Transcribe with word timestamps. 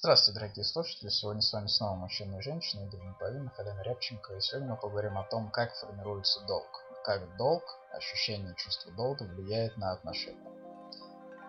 Здравствуйте, 0.00 0.38
дорогие 0.38 0.64
слушатели! 0.64 1.08
Сегодня 1.08 1.42
с 1.42 1.52
вами 1.52 1.66
снова 1.66 1.96
мужчина 1.96 2.36
и 2.36 2.40
женщина, 2.40 2.84
Игорь 2.84 3.00
Неповинов, 3.00 3.58
Елена 3.58 3.82
Рябченко. 3.82 4.36
И 4.36 4.40
сегодня 4.40 4.70
мы 4.70 4.76
поговорим 4.76 5.18
о 5.18 5.24
том, 5.24 5.50
как 5.50 5.74
формируется 5.74 6.38
долг. 6.46 6.84
Как 7.02 7.36
долг, 7.36 7.64
ощущение 7.92 8.54
чувства 8.54 8.92
долга 8.92 9.24
влияет 9.24 9.76
на 9.76 9.90
отношения. 9.90 10.38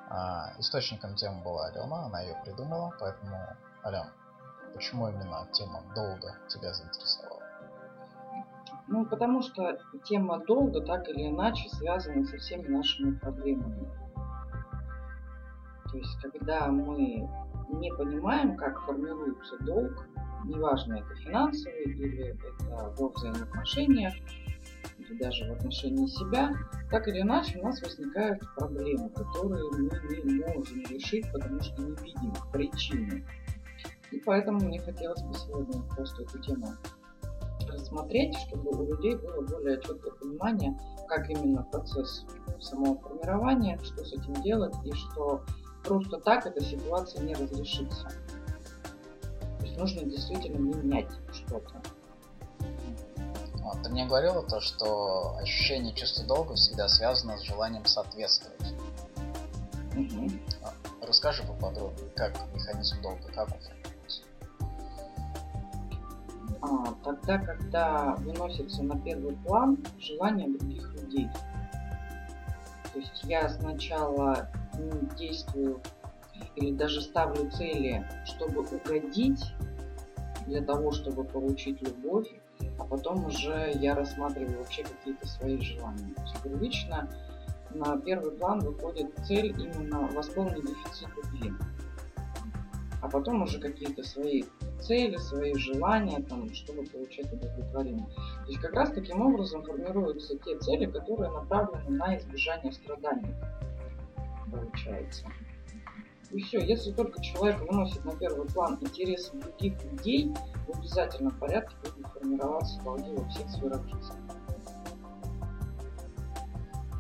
А, 0.09 0.55
источником 0.57 1.13
темы 1.13 1.43
была 1.43 1.67
Алена, 1.67 2.07
она 2.07 2.21
ее 2.21 2.41
придумала, 2.43 2.91
поэтому, 2.99 3.37
Алена, 3.83 4.11
почему 4.73 5.09
именно 5.09 5.47
тема 5.53 5.83
долга 5.93 6.35
тебя 6.47 6.73
заинтересовала? 6.73 7.43
Ну, 8.87 9.05
потому 9.05 9.43
что 9.43 9.77
тема 10.05 10.43
долга 10.43 10.81
так 10.81 11.07
или 11.07 11.29
иначе 11.29 11.69
связана 11.69 12.25
со 12.25 12.37
всеми 12.37 12.67
нашими 12.67 13.15
проблемами. 13.15 13.87
То 15.91 15.97
есть, 15.97 16.19
когда 16.19 16.65
мы 16.65 17.29
не 17.69 17.91
понимаем, 17.93 18.55
как 18.55 18.79
формируется 18.85 19.57
долг, 19.61 20.07
неважно, 20.45 20.95
это 20.95 21.15
финансовый 21.15 21.83
или 21.83 22.27
это 22.29 22.93
во 22.97 23.09
взаимоотношениях, 23.09 24.13
или 24.97 25.17
даже 25.17 25.45
в 25.45 25.57
отношении 25.57 26.07
себя, 26.07 26.53
так 26.89 27.07
или 27.07 27.21
иначе 27.21 27.59
у 27.59 27.63
нас 27.63 27.81
возникают 27.81 28.41
проблемы, 28.55 29.09
которые 29.09 29.63
мы 29.71 29.89
не 30.23 30.43
можем 30.43 30.81
решить, 30.89 31.31
потому 31.31 31.59
что 31.61 31.81
не 31.81 31.95
видим 31.95 32.33
причины. 32.51 33.25
И 34.11 34.19
поэтому 34.19 34.59
мне 34.59 34.79
хотелось 34.79 35.21
бы 35.21 35.33
сегодня 35.33 35.81
просто 35.95 36.23
эту 36.23 36.39
тему 36.39 36.67
рассмотреть, 37.67 38.35
чтобы 38.47 38.71
у 38.71 38.91
людей 38.91 39.15
было 39.15 39.41
более 39.41 39.79
четкое 39.81 40.11
понимание, 40.13 40.77
как 41.07 41.29
именно 41.29 41.63
процесс 41.63 42.25
самого 42.59 42.99
формирования, 42.99 43.79
что 43.83 44.03
с 44.03 44.13
этим 44.13 44.33
делать 44.41 44.73
и 44.83 44.91
что 44.93 45.43
просто 45.83 46.17
так 46.19 46.45
эта 46.45 46.63
ситуация 46.63 47.21
не 47.21 47.33
разрешится. 47.33 48.09
То 49.59 49.65
есть 49.65 49.77
нужно 49.77 50.03
действительно 50.03 50.57
менять 50.57 51.09
что-то. 51.31 51.81
Вот, 53.55 53.83
ты 53.83 53.89
мне 53.89 54.05
говорила 54.05 54.41
то, 54.43 54.59
что 54.61 55.37
ощущение 55.37 55.93
чувства 55.93 56.25
долга 56.25 56.55
всегда 56.55 56.87
связано 56.87 57.37
с 57.37 57.41
желанием 57.41 57.85
соответствовать. 57.85 58.73
Угу. 59.95 60.29
Расскажи 61.01 61.43
поподробнее, 61.43 62.09
как 62.15 62.33
механизм 62.53 63.01
долга, 63.01 63.31
как 63.33 63.47
он 63.51 63.59
формируется. 63.59 64.21
А, 66.61 66.93
тогда, 67.03 67.37
когда 67.37 68.15
выносится 68.15 68.83
на 68.83 68.99
первый 68.99 69.35
план 69.37 69.77
желание 69.99 70.47
других 70.47 70.93
людей. 70.93 71.29
То 72.93 72.99
есть 72.99 73.23
я 73.23 73.49
сначала 73.49 74.49
действую 75.17 75.81
или 76.55 76.71
даже 76.73 77.01
ставлю 77.01 77.49
цели, 77.51 78.05
чтобы 78.25 78.61
угодить, 78.61 79.43
для 80.49 80.61
того, 80.61 80.91
чтобы 80.91 81.23
получить 81.23 81.81
любовь, 81.81 82.27
а 82.77 82.83
потом 82.83 83.25
уже 83.25 83.71
я 83.75 83.95
рассматриваю 83.95 84.57
вообще 84.59 84.83
какие-то 84.83 85.27
свои 85.27 85.59
желания. 85.59 86.13
То 86.15 86.21
есть 86.21 86.41
первично 86.43 87.09
на 87.71 87.97
первый 87.97 88.31
план 88.31 88.59
выходит 88.59 89.13
цель 89.27 89.55
именно 89.57 90.07
восполнить 90.07 90.65
дефицит 90.65 91.09
любви. 91.15 91.53
А 93.01 93.07
потом 93.07 93.43
уже 93.43 93.59
какие-то 93.59 94.03
свои 94.03 94.43
цели, 94.81 95.15
свои 95.17 95.53
желания, 95.53 96.21
там, 96.23 96.53
чтобы 96.53 96.83
получать 96.83 97.31
удовлетворение. 97.31 98.07
То 98.07 98.47
есть 98.47 98.59
как 98.59 98.73
раз 98.73 98.91
таким 98.91 99.21
образом 99.21 99.63
формируются 99.63 100.37
те 100.39 100.57
цели, 100.59 100.85
которые 100.85 101.31
направлены 101.31 101.89
на 101.91 102.17
избежание 102.17 102.73
страданий 102.73 103.33
получается. 104.49 105.25
И 106.31 106.41
все, 106.43 106.59
если 106.59 106.91
только 106.91 107.21
человек 107.21 107.59
выносит 107.61 108.05
на 108.05 108.15
первый 108.15 108.47
план 108.47 108.77
интересы 108.81 109.31
других 109.33 109.83
людей, 109.83 110.33
в 110.67 110.77
обязательном 110.77 111.37
порядке 111.39 111.75
будет 111.83 112.07
формироваться 112.13 112.79
долги 112.83 113.15
во 113.15 113.27
всех 113.29 113.49
сферах 113.49 113.83
жизни. 113.87 114.15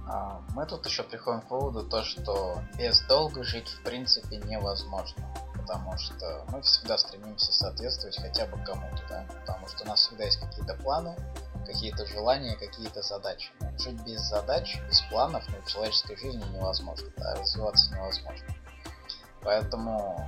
А, 0.07 0.41
мы 0.55 0.65
тут 0.65 0.85
еще 0.87 1.03
приходим 1.03 1.41
к 1.41 1.51
выводу 1.51 1.87
то, 1.87 2.03
что 2.03 2.63
без 2.77 3.01
долга 3.01 3.43
жить 3.43 3.67
в 3.67 3.83
принципе 3.83 4.37
невозможно. 4.37 5.23
Потому 5.53 5.95
что 5.99 6.45
мы 6.51 6.63
всегда 6.63 6.97
стремимся 6.97 7.53
соответствовать 7.53 8.17
хотя 8.17 8.47
бы 8.47 8.57
кому-то, 8.65 9.03
да? 9.07 9.27
Потому 9.41 9.67
что 9.67 9.83
у 9.83 9.87
нас 9.87 9.99
всегда 9.99 10.23
есть 10.23 10.39
какие-то 10.39 10.73
планы, 10.73 11.15
какие-то 11.65 12.05
желания, 12.05 12.55
какие-то 12.55 13.01
задачи. 13.01 13.51
Жить 13.77 14.01
без 14.03 14.21
задач, 14.21 14.79
без 14.87 15.01
планов, 15.01 15.43
ну, 15.49 15.61
в 15.61 15.67
человеческой 15.67 16.17
жизни 16.17 16.43
невозможно, 16.55 17.09
да, 17.17 17.35
развиваться 17.35 17.93
невозможно. 17.93 18.47
Поэтому 19.41 20.27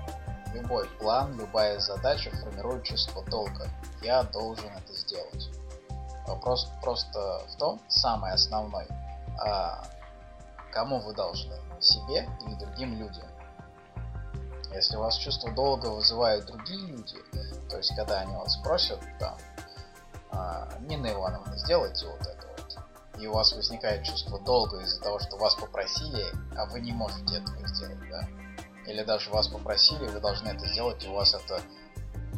любой 0.53 0.87
план, 0.99 1.37
любая 1.37 1.79
задача 1.79 2.31
формирует 2.31 2.83
чувство 2.83 3.23
долга. 3.25 3.67
Я 4.01 4.23
должен 4.23 4.69
это 4.75 4.93
сделать. 4.93 5.49
Вопрос 6.27 6.69
просто 6.81 7.41
в 7.49 7.57
том, 7.57 7.81
самый 7.89 8.31
основной, 8.31 8.87
а 9.39 9.83
кому 10.71 10.99
вы 10.99 11.13
должны? 11.13 11.55
Себе 11.79 12.29
или 12.45 12.53
другим 12.55 12.99
людям? 12.99 13.25
Если 14.73 14.95
у 14.95 14.99
вас 14.99 15.17
чувство 15.17 15.51
долга 15.51 15.87
вызывают 15.87 16.45
другие 16.45 16.87
люди, 16.87 17.15
то 17.69 17.77
есть 17.77 17.93
когда 17.95 18.19
они 18.19 18.33
вас 18.35 18.53
спросят, 18.53 18.99
там, 19.19 19.37
Нина 20.81 21.11
Ивановна, 21.11 21.57
сделайте 21.57 22.07
вот 22.07 22.21
это 22.21 22.47
вот. 22.47 22.77
И 23.21 23.27
у 23.27 23.33
вас 23.33 23.53
возникает 23.53 24.03
чувство 24.03 24.39
долга 24.39 24.79
из-за 24.81 25.01
того, 25.01 25.19
что 25.19 25.37
вас 25.37 25.55
попросили, 25.55 26.25
а 26.57 26.65
вы 26.65 26.79
не 26.79 26.91
можете 26.91 27.37
этого 27.37 27.67
сделать, 27.67 28.09
да? 28.09 28.27
Или 28.87 29.03
даже 29.03 29.29
вас 29.29 29.47
попросили, 29.47 30.07
вы 30.07 30.19
должны 30.19 30.49
это 30.49 30.65
сделать, 30.67 31.03
и 31.05 31.07
у 31.07 31.13
вас 31.13 31.33
это 31.33 31.61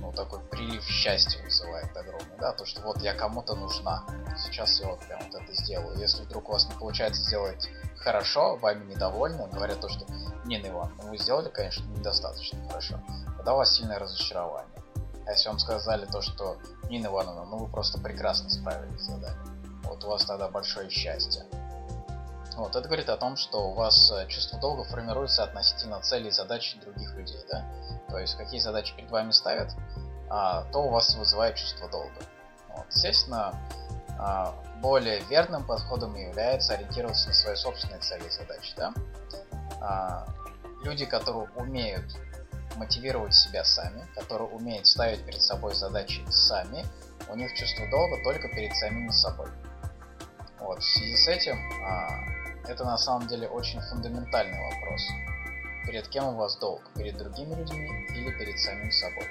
ну, 0.03 0.11
такой 0.11 0.41
прилив 0.41 0.83
счастья 0.83 1.41
вызывает 1.41 1.95
огромный, 1.95 2.37
да, 2.37 2.51
то, 2.51 2.65
что 2.65 2.81
вот 2.81 3.01
я 3.01 3.13
кому-то 3.13 3.55
нужна, 3.55 4.03
сейчас 4.37 4.81
я 4.81 4.87
вот 4.87 4.99
прям 4.99 5.21
вот 5.23 5.41
это 5.41 5.53
сделаю. 5.53 5.97
Если 5.97 6.23
вдруг 6.23 6.49
у 6.49 6.51
вас 6.51 6.67
не 6.67 6.75
получается 6.75 7.21
сделать 7.23 7.69
хорошо, 7.97 8.57
вами 8.57 8.83
недовольны, 8.91 9.47
говорят 9.47 9.79
то, 9.79 9.87
что 9.87 10.05
Нина 10.43 10.67
Ивановна, 10.67 11.03
вы 11.03 11.17
сделали, 11.17 11.49
конечно, 11.49 11.85
недостаточно 11.85 12.59
хорошо, 12.67 12.99
тогда 13.37 13.53
у 13.53 13.57
вас 13.57 13.73
сильное 13.73 13.97
разочарование. 13.97 14.72
А 15.25 15.31
если 15.31 15.49
вам 15.49 15.59
сказали 15.59 16.05
то, 16.05 16.21
что 16.21 16.57
Нина 16.89 17.07
Ивановна, 17.07 17.45
ну 17.45 17.57
вы 17.57 17.67
просто 17.67 17.99
прекрасно 17.99 18.49
справились 18.49 19.01
с 19.01 19.05
заданием. 19.05 19.81
Вот 19.83 20.03
у 20.03 20.07
вас 20.07 20.25
тогда 20.25 20.49
большое 20.49 20.89
счастье. 20.89 21.45
Вот, 22.55 22.75
это 22.75 22.87
говорит 22.87 23.09
о 23.09 23.17
том, 23.17 23.35
что 23.35 23.69
у 23.69 23.73
вас 23.73 24.11
э, 24.11 24.27
чувство 24.27 24.59
долга 24.59 24.83
формируется 24.83 25.43
относительно 25.43 25.99
целей 26.01 26.27
и 26.27 26.31
задач 26.31 26.77
других 26.83 27.15
людей, 27.15 27.39
да? 27.49 27.65
То 28.09 28.19
есть, 28.19 28.37
какие 28.37 28.59
задачи 28.59 28.95
перед 28.95 29.09
вами 29.09 29.31
ставят, 29.31 29.71
а, 30.29 30.63
то 30.71 30.83
у 30.83 30.89
вас 30.89 31.15
вызывает 31.15 31.55
чувство 31.55 31.89
долга. 31.89 32.21
Вот. 32.69 32.85
Естественно, 32.91 33.55
а, 34.19 34.53
более 34.81 35.19
верным 35.21 35.65
подходом 35.65 36.15
является 36.15 36.73
ориентироваться 36.73 37.29
на 37.29 37.33
свои 37.33 37.55
собственные 37.55 37.99
цели 37.99 38.27
и 38.27 38.29
задачи, 38.29 38.73
да? 38.77 38.93
А, 39.81 40.27
люди, 40.83 41.05
которые 41.05 41.49
умеют 41.55 42.05
мотивировать 42.77 43.33
себя 43.33 43.63
сами, 43.63 44.05
которые 44.15 44.49
умеют 44.49 44.87
ставить 44.87 45.25
перед 45.25 45.41
собой 45.41 45.73
задачи 45.73 46.21
сами, 46.29 46.85
у 47.29 47.35
них 47.35 47.53
чувство 47.53 47.87
долга 47.89 48.21
только 48.23 48.49
перед 48.49 48.75
самими 48.75 49.11
собой. 49.11 49.49
Вот, 50.59 50.79
в 50.79 50.83
связи 50.83 51.15
с 51.15 51.27
этим, 51.27 51.57
а, 51.83 52.09
это 52.67 52.85
на 52.85 52.97
самом 52.97 53.27
деле 53.27 53.47
очень 53.47 53.81
фундаментальный 53.81 54.57
вопрос. 54.71 55.01
Перед 55.85 56.07
кем 56.07 56.25
у 56.25 56.35
вас 56.35 56.57
долг? 56.57 56.81
Перед 56.95 57.17
другими 57.17 57.55
людьми 57.55 57.89
или 58.15 58.31
перед 58.37 58.57
самим 58.57 58.91
собой? 58.91 59.27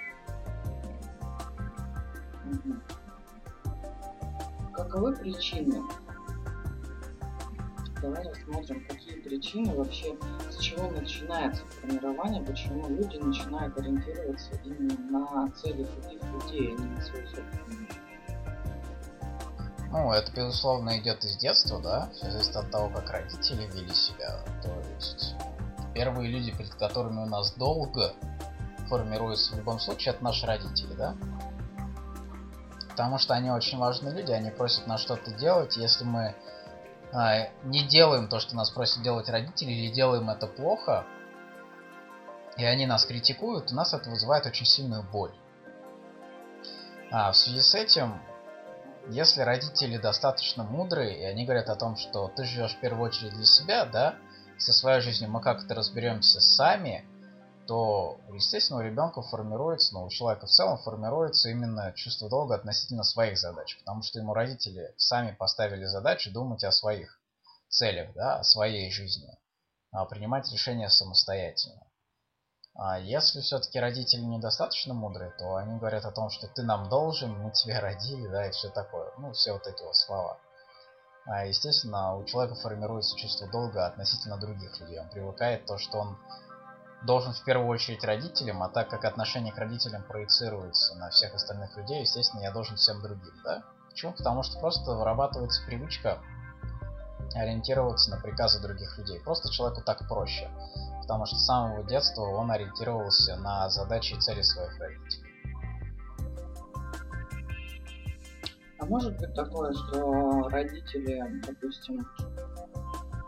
Каковы 4.74 5.16
причины 5.16 5.82
давай 8.02 8.24
рассмотрим, 8.24 8.84
какие 8.86 9.20
причины 9.20 9.74
вообще, 9.74 10.16
с 10.50 10.58
чего 10.58 10.90
начинается 10.90 11.64
формирование, 11.66 12.42
почему 12.42 12.88
люди 12.88 13.16
начинают 13.16 13.78
ориентироваться 13.78 14.50
именно 14.64 15.08
на 15.08 15.50
цели 15.52 15.84
других 15.84 16.22
людей, 16.24 16.74
а 16.76 16.80
не 16.80 16.86
на 16.88 17.00
свою 17.00 17.26
собственную. 17.26 17.88
Ну, 19.92 20.12
это, 20.12 20.32
безусловно, 20.32 20.98
идет 20.98 21.22
из 21.22 21.36
детства, 21.36 21.80
да, 21.80 22.10
все 22.14 22.30
зависит 22.30 22.56
от 22.56 22.70
того, 22.70 22.88
как 22.88 23.10
родители 23.10 23.66
вели 23.74 23.94
себя. 23.94 24.42
То 24.62 24.70
есть, 24.94 25.34
первые 25.94 26.30
люди, 26.30 26.50
перед 26.50 26.74
которыми 26.74 27.20
у 27.20 27.26
нас 27.26 27.52
долго 27.52 28.14
формируется 28.88 29.54
в 29.54 29.58
любом 29.58 29.78
случае, 29.78 30.14
это 30.14 30.24
наши 30.24 30.46
родители, 30.46 30.94
да? 30.94 31.14
Потому 32.88 33.18
что 33.18 33.34
они 33.34 33.50
очень 33.50 33.78
важные 33.78 34.14
люди, 34.14 34.32
они 34.32 34.50
просят 34.50 34.86
нас 34.86 35.00
что-то 35.02 35.30
делать, 35.32 35.76
если 35.76 36.04
мы 36.04 36.34
не 37.64 37.86
делаем 37.86 38.28
то, 38.28 38.40
что 38.40 38.56
нас 38.56 38.70
просят 38.70 39.02
делать 39.02 39.28
родители, 39.28 39.70
или 39.70 39.92
делаем 39.92 40.30
это 40.30 40.46
плохо, 40.46 41.04
и 42.56 42.64
они 42.64 42.86
нас 42.86 43.04
критикуют, 43.04 43.72
у 43.72 43.74
нас 43.74 43.92
это 43.92 44.10
вызывает 44.10 44.46
очень 44.46 44.66
сильную 44.66 45.02
боль. 45.02 45.32
А 47.10 47.30
в 47.32 47.36
связи 47.36 47.60
с 47.60 47.74
этим, 47.74 48.20
если 49.08 49.42
родители 49.42 49.98
достаточно 49.98 50.64
мудрые, 50.64 51.20
и 51.20 51.24
они 51.24 51.44
говорят 51.44 51.68
о 51.68 51.76
том, 51.76 51.96
что 51.96 52.28
ты 52.28 52.44
живешь 52.44 52.74
в 52.74 52.80
первую 52.80 53.08
очередь 53.08 53.34
для 53.34 53.44
себя, 53.44 53.84
да, 53.84 54.16
со 54.56 54.72
своей 54.72 55.00
жизнью 55.00 55.30
мы 55.30 55.42
как-то 55.42 55.74
разберемся 55.74 56.40
сами, 56.40 57.04
то, 57.66 58.20
естественно, 58.32 58.80
у 58.80 58.82
ребенка 58.82 59.22
формируется, 59.22 59.94
ну, 59.94 60.04
у 60.04 60.10
человека 60.10 60.46
в 60.46 60.50
целом 60.50 60.78
формируется 60.78 61.50
именно 61.50 61.92
чувство 61.92 62.28
долга 62.28 62.56
относительно 62.56 63.04
своих 63.04 63.38
задач, 63.38 63.78
потому 63.78 64.02
что 64.02 64.18
ему 64.18 64.34
родители 64.34 64.92
сами 64.96 65.32
поставили 65.32 65.84
задачу 65.84 66.32
думать 66.32 66.64
о 66.64 66.72
своих 66.72 67.20
целях, 67.68 68.12
да, 68.14 68.40
о 68.40 68.44
своей 68.44 68.90
жизни, 68.90 69.28
а 69.90 70.04
принимать 70.04 70.50
решения 70.52 70.88
самостоятельно. 70.88 71.86
А 72.74 72.98
если 72.98 73.40
все-таки 73.40 73.78
родители 73.78 74.22
недостаточно 74.22 74.94
мудрые, 74.94 75.30
то 75.38 75.56
они 75.56 75.78
говорят 75.78 76.04
о 76.06 76.12
том, 76.12 76.30
что 76.30 76.48
ты 76.48 76.62
нам 76.62 76.88
должен, 76.88 77.30
мы 77.38 77.50
тебя 77.52 77.80
родили, 77.80 78.26
да, 78.28 78.46
и 78.46 78.50
все 78.50 78.70
такое. 78.70 79.12
Ну, 79.18 79.32
все 79.32 79.52
вот 79.52 79.66
эти 79.66 79.82
вот 79.82 79.94
слова. 79.94 80.38
А, 81.26 81.46
естественно, 81.46 82.16
у 82.16 82.24
человека 82.24 82.54
формируется 82.56 83.16
чувство 83.16 83.46
долга 83.48 83.86
относительно 83.86 84.38
других 84.38 84.80
людей. 84.80 84.98
Он 84.98 85.08
привыкает 85.10 85.66
то, 85.66 85.78
что 85.78 85.98
он 85.98 86.18
должен 87.04 87.32
в 87.32 87.44
первую 87.44 87.68
очередь 87.68 88.04
родителям, 88.04 88.62
а 88.62 88.68
так 88.68 88.88
как 88.88 89.04
отношение 89.04 89.52
к 89.52 89.58
родителям 89.58 90.02
проецируется 90.02 90.94
на 90.96 91.10
всех 91.10 91.34
остальных 91.34 91.76
людей, 91.76 92.00
естественно, 92.00 92.42
я 92.42 92.52
должен 92.52 92.76
всем 92.76 93.02
другим, 93.02 93.34
да? 93.44 93.62
Почему? 93.90 94.12
Потому 94.12 94.42
что 94.42 94.58
просто 94.58 94.92
вырабатывается 94.92 95.64
привычка 95.66 96.18
ориентироваться 97.34 98.10
на 98.10 98.20
приказы 98.20 98.60
других 98.60 98.98
людей. 98.98 99.20
Просто 99.20 99.50
человеку 99.50 99.82
так 99.82 100.06
проще 100.08 100.50
потому 101.02 101.26
что 101.26 101.36
с 101.36 101.44
самого 101.44 101.84
детства 101.84 102.22
он 102.22 102.50
ориентировался 102.50 103.36
на 103.36 103.68
задачи 103.68 104.14
и 104.14 104.20
цели 104.20 104.42
своих 104.42 104.78
родителей. 104.78 105.30
А 108.78 108.86
может 108.86 109.16
быть 109.18 109.34
такое, 109.34 109.72
что 109.72 110.48
родители, 110.48 111.22
допустим, 111.46 112.06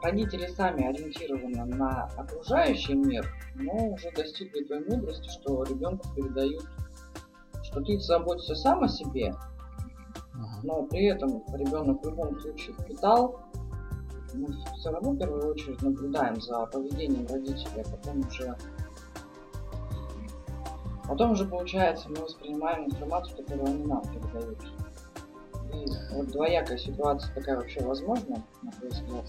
родители 0.04 0.46
сами 0.46 0.86
ориентированы 0.86 1.64
на 1.64 2.04
окружающий 2.16 2.94
мир, 2.94 3.26
но 3.54 3.88
уже 3.88 4.10
достигли 4.12 4.62
той 4.64 4.84
мудрости, 4.86 5.28
что 5.30 5.64
ребенку 5.64 6.06
передают, 6.14 6.64
что 7.62 7.80
ты 7.80 7.98
заботишься 7.98 8.54
сам 8.54 8.84
о 8.84 8.88
себе, 8.88 9.34
но 10.62 10.82
при 10.84 11.06
этом 11.06 11.42
ребенок 11.54 12.02
в 12.02 12.06
любом 12.08 12.38
случае 12.40 12.74
впитал 12.74 13.40
мы 14.34 14.48
все 14.76 14.90
равно 14.90 15.12
в 15.12 15.18
первую 15.18 15.52
очередь 15.52 15.80
наблюдаем 15.80 16.40
за 16.40 16.66
поведением 16.66 17.26
родителей, 17.28 17.82
а 17.82 17.96
потом 17.96 18.18
уже 18.26 18.56
потом 21.06 21.30
уже 21.32 21.46
получается 21.46 22.08
мы 22.08 22.16
воспринимаем 22.16 22.86
информацию, 22.86 23.36
которую 23.36 23.66
они 23.66 23.84
нам 23.84 24.02
передают. 24.02 24.58
И 25.72 25.86
вот 26.14 26.28
двоякая 26.28 26.78
ситуация 26.78 27.32
такая 27.34 27.56
вообще 27.56 27.80
возможна, 27.84 28.42
на 28.62 28.72
твой 28.72 28.90
взгляд? 28.90 29.24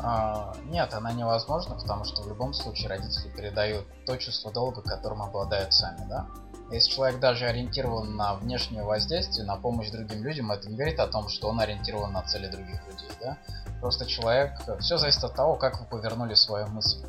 А, 0.00 0.54
нет, 0.66 0.94
она 0.94 1.12
невозможна, 1.12 1.74
потому 1.74 2.04
что 2.04 2.22
в 2.22 2.28
любом 2.28 2.54
случае 2.54 2.88
родители 2.88 3.28
передают 3.30 3.86
то 4.06 4.16
чувство 4.16 4.52
долга, 4.52 4.82
которым 4.82 5.22
обладают 5.22 5.74
сами, 5.74 6.06
да? 6.08 6.26
Если 6.70 6.90
человек 6.90 7.18
даже 7.18 7.46
ориентирован 7.46 8.14
на 8.16 8.34
внешнее 8.34 8.82
воздействие, 8.82 9.46
на 9.46 9.56
помощь 9.56 9.90
другим 9.90 10.22
людям, 10.22 10.52
это 10.52 10.68
не 10.68 10.76
говорит 10.76 11.00
о 11.00 11.06
том, 11.06 11.28
что 11.28 11.48
он 11.48 11.60
ориентирован 11.60 12.12
на 12.12 12.22
цели 12.22 12.46
других 12.46 12.86
людей, 12.86 13.10
да? 13.20 13.38
Просто 13.80 14.06
человек... 14.06 14.60
Все 14.80 14.98
зависит 14.98 15.24
от 15.24 15.34
того, 15.34 15.56
как 15.56 15.80
вы 15.80 15.86
повернули 15.86 16.34
свою 16.34 16.66
мысль. 16.68 17.04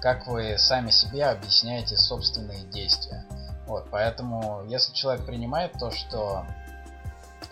Как 0.00 0.26
вы 0.26 0.58
сами 0.58 0.90
себе 0.90 1.26
объясняете 1.26 1.96
собственные 1.96 2.64
действия. 2.64 3.24
Вот, 3.66 3.88
поэтому, 3.90 4.64
если 4.66 4.92
человек 4.92 5.24
принимает 5.24 5.72
то, 5.78 5.90
что 5.90 6.44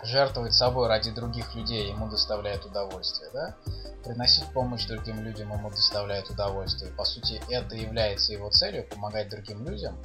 жертвовать 0.03 0.53
собой 0.53 0.87
ради 0.87 1.11
других 1.11 1.55
людей 1.55 1.89
ему 1.89 2.09
доставляет 2.09 2.65
удовольствие, 2.65 3.29
да? 3.33 3.55
Приносить 4.03 4.45
помощь 4.53 4.85
другим 4.85 5.21
людям 5.21 5.51
ему 5.51 5.69
доставляет 5.69 6.29
удовольствие. 6.29 6.91
По 6.91 7.03
сути, 7.03 7.41
это 7.49 7.75
является 7.75 8.33
его 8.33 8.49
целью, 8.49 8.87
помогать 8.87 9.29
другим 9.29 9.67
людям, 9.67 9.97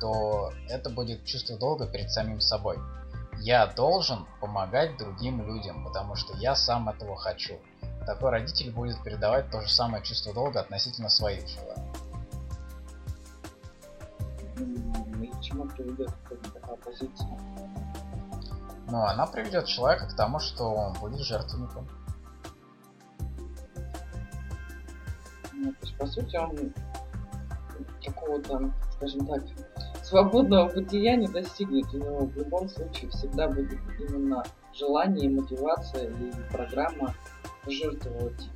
то 0.00 0.52
это 0.68 0.90
будет 0.90 1.24
чувство 1.24 1.58
долга 1.58 1.86
перед 1.86 2.10
самим 2.10 2.40
собой. 2.40 2.78
Я 3.40 3.66
должен 3.66 4.26
помогать 4.40 4.96
другим 4.96 5.46
людям, 5.46 5.84
потому 5.84 6.16
что 6.16 6.34
я 6.36 6.54
сам 6.54 6.88
этого 6.88 7.16
хочу 7.16 7.58
такой 8.04 8.30
родитель 8.30 8.70
будет 8.72 9.02
передавать 9.02 9.50
то 9.50 9.60
же 9.60 9.68
самое 9.68 10.02
чувство 10.02 10.32
долга 10.34 10.60
относительно 10.60 11.08
своих 11.08 11.46
желаний. 11.48 11.92
И 15.20 15.26
к 15.26 15.40
чему 15.40 15.66
приведет 15.66 16.10
такая 16.52 16.76
позиция? 16.76 17.38
Ну, 18.92 19.06
она 19.06 19.26
приведет 19.26 19.64
человека 19.64 20.06
к 20.06 20.14
тому, 20.14 20.38
что 20.38 20.64
он 20.64 20.92
будет 20.92 21.20
жертвенником. 21.20 21.88
Ну, 25.54 25.72
то 25.72 25.78
есть, 25.80 25.96
по 25.96 26.06
сути, 26.06 26.36
он 26.36 26.74
какого-то, 28.04 28.70
скажем 28.92 29.26
так, 29.26 29.44
свободного 30.02 30.70
бытия 30.70 31.16
не 31.16 31.26
достигнет. 31.26 31.86
У 31.94 31.96
него 31.96 32.26
в 32.26 32.36
любом 32.36 32.68
случае 32.68 33.08
всегда 33.12 33.48
будет 33.48 33.80
именно 33.98 34.44
желание, 34.74 35.30
мотивация 35.30 36.10
и 36.10 36.30
программа 36.52 37.14
жертвовать. 37.66 38.50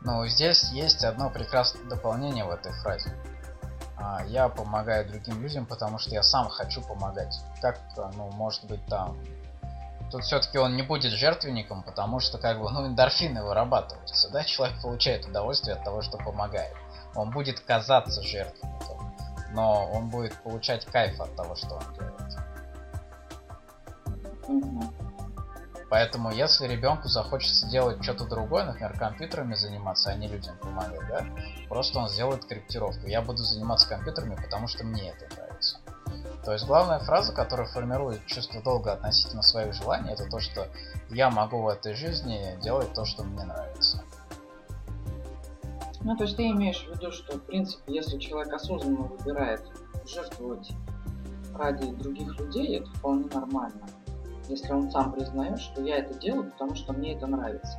Ну, 0.00 0.26
здесь 0.26 0.72
есть 0.72 1.04
одно 1.04 1.30
прекрасное 1.30 1.88
дополнение 1.88 2.44
в 2.44 2.50
этой 2.50 2.72
фразе. 2.82 3.12
А, 4.00 4.22
я 4.26 4.48
помогаю 4.48 5.08
другим 5.08 5.42
людям, 5.42 5.66
потому 5.66 5.98
что 5.98 6.10
я 6.10 6.22
сам 6.22 6.48
хочу 6.48 6.80
помогать. 6.82 7.40
Как, 7.60 7.80
ну, 7.96 8.30
может 8.32 8.64
быть, 8.64 8.84
там... 8.86 9.18
Тут 10.10 10.24
все-таки 10.24 10.56
он 10.56 10.76
не 10.76 10.82
будет 10.82 11.12
жертвенником, 11.12 11.82
потому 11.82 12.20
что, 12.20 12.38
как 12.38 12.60
бы, 12.60 12.70
ну, 12.70 12.86
эндорфины 12.86 13.42
вырабатываются, 13.42 14.30
да? 14.30 14.44
Человек 14.44 14.80
получает 14.80 15.26
удовольствие 15.26 15.76
от 15.76 15.84
того, 15.84 16.02
что 16.02 16.16
помогает. 16.18 16.74
Он 17.14 17.30
будет 17.30 17.60
казаться 17.60 18.22
жертвенником, 18.22 19.14
но 19.52 19.90
он 19.92 20.08
будет 20.08 20.34
получать 20.42 20.84
кайф 20.86 21.20
от 21.20 21.34
того, 21.34 21.56
что 21.56 21.74
он 21.74 21.94
делает. 21.94 22.38
Угу. 24.46 25.07
Поэтому, 25.90 26.30
если 26.30 26.66
ребенку 26.66 27.08
захочется 27.08 27.66
делать 27.66 28.02
что-то 28.02 28.26
другое, 28.26 28.64
например, 28.64 28.98
компьютерами 28.98 29.54
заниматься, 29.54 30.10
а 30.10 30.14
не 30.14 30.28
людям 30.28 30.56
помогать, 30.58 31.00
да, 31.08 31.24
просто 31.68 31.98
он 31.98 32.08
сделает 32.08 32.44
корректировку. 32.44 33.06
Я 33.06 33.22
буду 33.22 33.38
заниматься 33.38 33.88
компьютерами, 33.88 34.36
потому 34.36 34.68
что 34.68 34.84
мне 34.84 35.10
это 35.10 35.34
нравится. 35.34 35.78
То 36.44 36.52
есть 36.52 36.66
главная 36.66 36.98
фраза, 36.98 37.32
которая 37.32 37.66
формирует 37.66 38.24
чувство 38.26 38.62
долга 38.62 38.92
относительно 38.92 39.42
своих 39.42 39.74
желаний, 39.74 40.12
это 40.12 40.28
то, 40.28 40.40
что 40.40 40.68
я 41.10 41.30
могу 41.30 41.62
в 41.62 41.68
этой 41.68 41.94
жизни 41.94 42.58
делать 42.62 42.92
то, 42.92 43.04
что 43.04 43.24
мне 43.24 43.44
нравится. 43.44 44.02
Ну, 46.02 46.16
то 46.16 46.24
есть 46.24 46.36
ты 46.36 46.48
имеешь 46.48 46.86
в 46.86 46.94
виду, 46.94 47.10
что, 47.10 47.38
в 47.38 47.42
принципе, 47.42 47.94
если 47.94 48.18
человек 48.18 48.52
осознанно 48.52 49.02
выбирает 49.02 49.62
жертвовать 50.06 50.70
ради 51.54 51.90
других 51.92 52.38
людей, 52.38 52.78
это 52.78 52.90
вполне 52.92 53.24
нормально 53.34 53.88
если 54.48 54.72
он 54.72 54.90
сам 54.90 55.12
признает, 55.12 55.60
что 55.60 55.82
я 55.82 55.98
это 55.98 56.14
делаю, 56.14 56.50
потому 56.50 56.74
что 56.74 56.92
мне 56.92 57.14
это 57.14 57.26
нравится. 57.26 57.78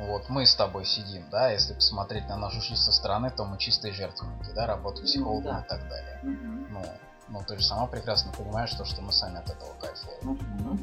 Вот 0.00 0.30
мы 0.30 0.46
с 0.46 0.54
тобой 0.54 0.86
сидим, 0.86 1.24
да, 1.30 1.50
если 1.50 1.74
посмотреть 1.74 2.26
на 2.26 2.36
нашу 2.36 2.60
жизнь 2.62 2.80
со 2.80 2.92
стороны, 2.92 3.30
то 3.30 3.44
мы 3.44 3.58
чистые 3.58 3.92
жертвенники, 3.92 4.50
да, 4.54 4.66
работаем 4.66 5.04
психологом 5.04 5.44
ну, 5.44 5.50
да. 5.50 5.60
и 5.60 5.68
так 5.68 5.88
далее. 5.88 6.20
Угу. 6.22 6.66
Ну, 6.70 6.82
ну, 7.28 7.40
ты 7.46 7.58
же 7.58 7.62
сама 7.62 7.86
прекрасно 7.86 8.32
понимаешь, 8.32 8.72
то, 8.72 8.84
что 8.84 9.02
мы 9.02 9.12
сами 9.12 9.38
от 9.38 9.50
этого 9.50 9.70
кайфуем. 9.78 10.30
Угу. 10.30 10.78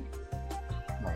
Ну, 1.02 1.10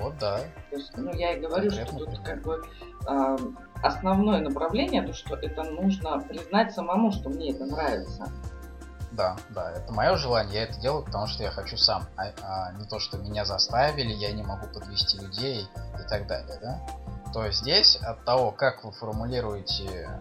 вот, 0.00 0.18
да. 0.18 0.38
То 0.70 0.76
есть, 0.76 0.96
ну, 0.96 1.12
я 1.14 1.34
и 1.34 1.40
говорю, 1.40 1.68
Конкретно 1.70 1.98
что 1.98 2.06
тут 2.06 2.22
пример. 2.22 2.24
как 2.24 2.42
бы 2.42 2.62
э, 3.08 3.36
основное 3.82 4.40
направление, 4.40 5.02
то, 5.02 5.12
что 5.12 5.36
это 5.36 5.62
нужно 5.62 6.20
признать 6.20 6.74
самому, 6.74 7.12
что 7.12 7.30
мне 7.30 7.52
это 7.52 7.66
нравится. 7.66 8.30
Да, 9.16 9.36
да, 9.50 9.70
это 9.70 9.92
мое 9.92 10.16
желание, 10.16 10.54
я 10.54 10.62
это 10.64 10.80
делаю, 10.80 11.04
потому 11.04 11.28
что 11.28 11.44
я 11.44 11.50
хочу 11.50 11.76
сам, 11.76 12.04
а, 12.16 12.32
а 12.42 12.72
не 12.72 12.84
то, 12.84 12.98
что 12.98 13.16
меня 13.16 13.44
заставили, 13.44 14.12
я 14.12 14.32
не 14.32 14.42
могу 14.42 14.66
подвести 14.66 15.18
людей 15.18 15.68
и 16.00 16.08
так 16.08 16.26
далее, 16.26 16.58
да. 16.60 16.80
То 17.32 17.44
есть 17.44 17.60
здесь 17.60 17.96
от 17.96 18.24
того, 18.24 18.50
как 18.50 18.82
вы 18.82 18.90
формулируете 18.90 20.20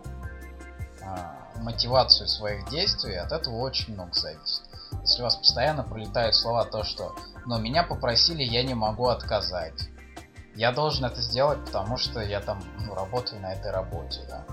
а, 1.02 1.50
мотивацию 1.58 2.28
своих 2.28 2.70
действий, 2.70 3.16
от 3.16 3.32
этого 3.32 3.56
очень 3.58 3.96
много 3.96 4.14
зависит. 4.14 4.62
Если 5.02 5.22
у 5.22 5.24
вас 5.26 5.38
постоянно 5.38 5.84
пролетают 5.84 6.36
слова 6.36 6.66
то, 6.66 6.84
что 6.84 7.16
«но 7.46 7.58
меня 7.58 7.84
попросили, 7.84 8.44
я 8.44 8.64
не 8.64 8.76
могу 8.76 9.08
отказать», 9.08 9.90
я 10.56 10.72
должен 10.72 11.06
это 11.06 11.20
сделать, 11.20 11.66
потому 11.66 11.98
что 11.98 12.22
я 12.22 12.40
там 12.40 12.62
ну, 12.86 12.94
работаю 12.94 13.42
на 13.42 13.54
этой 13.54 13.72
работе, 13.72 14.22
да. 14.30 14.46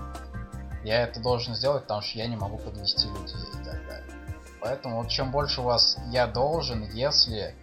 Я 0.83 1.03
это 1.03 1.21
должен 1.21 1.53
сделать, 1.53 1.83
потому 1.83 2.01
что 2.01 2.17
я 2.17 2.25
не 2.25 2.35
могу 2.35 2.57
подвести 2.57 3.07
людей 3.07 3.37
и 3.53 3.63
так 3.63 3.85
далее. 3.85 4.20
Поэтому 4.61 5.01
вот 5.01 5.09
чем 5.09 5.31
больше 5.31 5.61
у 5.61 5.63
вас 5.65 5.97
я 6.09 6.27
должен, 6.27 6.83
если, 6.91 7.55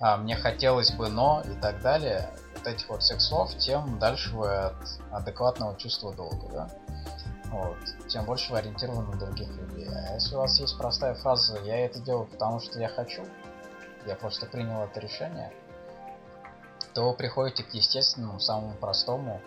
а, 0.00 0.18
мне 0.18 0.36
хотелось 0.36 0.92
бы, 0.92 1.08
но 1.08 1.42
и 1.44 1.58
так 1.60 1.80
далее, 1.80 2.28
вот 2.54 2.66
этих 2.66 2.88
вот 2.88 3.02
всех 3.02 3.20
слов, 3.22 3.56
тем 3.56 3.98
дальше 3.98 4.36
вы 4.36 4.48
от 4.48 4.76
адекватного 5.10 5.76
чувства 5.76 6.14
долга, 6.14 6.48
да? 6.52 6.70
Вот. 7.46 7.78
Тем 8.08 8.24
больше 8.24 8.52
вы 8.52 8.58
ориентированы 8.58 9.08
на 9.08 9.18
других 9.18 9.48
людей. 9.48 9.88
А 9.88 10.14
если 10.14 10.34
у 10.34 10.38
вас 10.38 10.58
есть 10.60 10.76
простая 10.78 11.14
фраза 11.14 11.58
«я 11.62 11.84
это 11.84 12.00
делаю, 12.00 12.26
потому 12.26 12.60
что 12.60 12.78
я 12.78 12.88
хочу», 12.88 13.24
я 14.06 14.14
просто 14.14 14.46
принял 14.46 14.82
это 14.82 15.00
решение, 15.00 15.52
то 16.94 17.08
вы 17.08 17.16
приходите 17.16 17.62
к 17.62 17.72
естественному, 17.72 18.40
самому 18.40 18.74
простому 18.74 19.40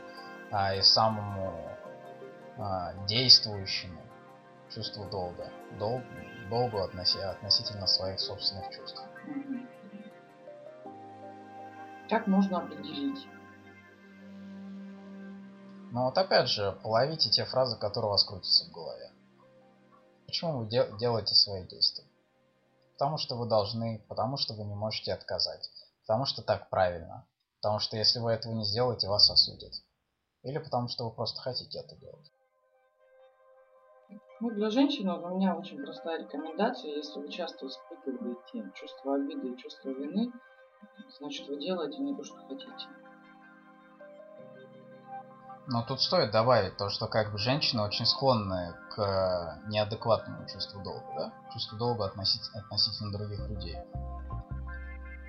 а, 0.52 0.74
и 0.74 0.82
самому 0.82 1.54
а, 2.58 2.94
действующему 3.08 4.02
чувству 4.74 5.06
долга. 5.06 5.50
Дол, 5.78 6.02
относи, 6.52 7.20
относительно 7.20 7.88
своих 7.88 8.20
собственных 8.20 8.70
чувств. 8.72 9.02
Как 12.10 12.28
можно 12.28 12.60
определить? 12.60 13.26
Ну 15.92 16.04
вот 16.04 16.18
опять 16.18 16.50
же, 16.50 16.78
половите 16.84 17.30
те 17.30 17.46
фразы, 17.46 17.78
которые 17.78 18.10
у 18.10 18.12
вас 18.12 18.24
крутятся 18.24 18.66
в 18.66 18.72
голове. 18.72 19.12
Почему 20.28 20.60
вы 20.60 20.68
де 20.68 20.88
делаете 21.00 21.34
свои 21.34 21.66
действия? 21.66 22.06
Потому 22.94 23.18
что 23.18 23.36
вы 23.36 23.48
должны, 23.48 24.04
потому 24.08 24.38
что 24.38 24.54
вы 24.54 24.66
не 24.66 24.76
можете 24.76 25.14
отказать, 25.14 25.70
потому 26.02 26.26
что 26.26 26.42
так 26.42 26.70
правильно, 26.70 27.28
потому 27.62 27.80
что 27.80 27.98
если 27.98 28.20
вы 28.20 28.32
этого 28.32 28.54
не 28.54 28.66
сделаете, 28.66 29.08
вас 29.08 29.30
осудят. 29.30 29.74
Или 30.44 30.60
потому 30.60 30.90
что 30.90 31.06
вы 31.06 31.12
просто 31.12 31.42
хотите 31.42 31.80
это 31.80 31.96
делать. 31.96 32.32
Ну, 34.42 34.52
для 34.52 34.70
женщины 34.70 35.14
у 35.14 35.36
меня 35.36 35.56
очень 35.56 35.82
простая 35.82 36.20
рекомендация. 36.20 36.98
Если 36.98 37.20
вы 37.20 37.30
часто 37.30 37.68
испытываете 37.68 38.70
чувство 38.74 39.16
обиды 39.16 39.54
и 39.54 39.58
чувство 39.58 39.90
вины, 39.90 40.32
значит 41.18 41.48
вы 41.48 41.58
делаете 41.58 42.00
не 42.00 42.14
то, 42.14 42.24
что 42.24 42.36
хотите. 42.48 42.88
Но 45.68 45.84
тут 45.84 46.02
стоит 46.02 46.32
добавить 46.32 46.78
то, 46.78 46.90
что 46.90 47.08
как 47.08 47.32
бы 47.32 47.38
женщины 47.38 47.82
очень 47.82 48.06
склонны 48.06 48.76
к 48.92 49.62
неадекватному 49.68 50.46
чувству 50.48 50.84
долга, 50.84 51.08
да? 51.18 51.34
Чувству 51.54 51.78
долга 51.78 52.06
относительно, 52.06 52.62
относительно 52.62 53.12
других 53.12 53.40
людей. 53.50 53.78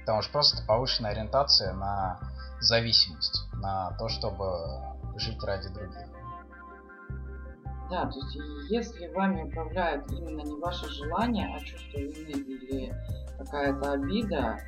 Потому 0.00 0.22
что 0.22 0.32
просто 0.32 0.66
повышенная 0.66 1.12
ориентация 1.12 1.72
на 1.72 2.20
зависимость, 2.60 3.44
на 3.54 3.96
то, 3.98 4.08
чтобы 4.08 4.46
жить 5.16 5.42
ради 5.42 5.68
других. 5.72 6.15
Да, 7.88 8.06
то 8.06 8.18
есть 8.18 8.36
если 8.68 9.06
вами 9.14 9.44
управляет 9.44 10.10
именно 10.10 10.40
не 10.40 10.56
ваше 10.56 10.88
желание, 10.90 11.54
а 11.54 11.60
чувство 11.60 11.98
вины 11.98 12.30
или 12.30 12.94
какая-то 13.38 13.92
обида, 13.92 14.58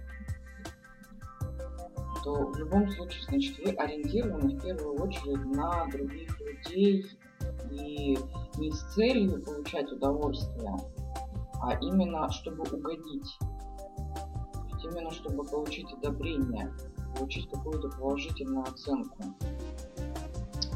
то 2.23 2.47
в 2.47 2.57
любом 2.59 2.89
случае, 2.91 3.25
значит, 3.25 3.59
вы 3.59 3.73
ориентированы 3.73 4.57
в 4.57 4.63
первую 4.63 4.95
очередь 5.03 5.45
на 5.47 5.87
других 5.87 6.41
людей 6.41 7.07
и 7.71 8.19
не 8.59 8.71
с 8.71 8.95
целью 8.95 9.43
получать 9.43 9.91
удовольствие, 9.93 10.77
а 11.61 11.75
именно 11.81 12.31
чтобы 12.31 12.63
угодить. 12.63 13.39
Именно 14.85 15.11
чтобы 15.11 15.45
получить 15.45 15.93
одобрение, 15.93 16.73
получить 17.17 17.51
какую-то 17.51 17.89
положительную 17.89 18.63
оценку. 18.63 19.25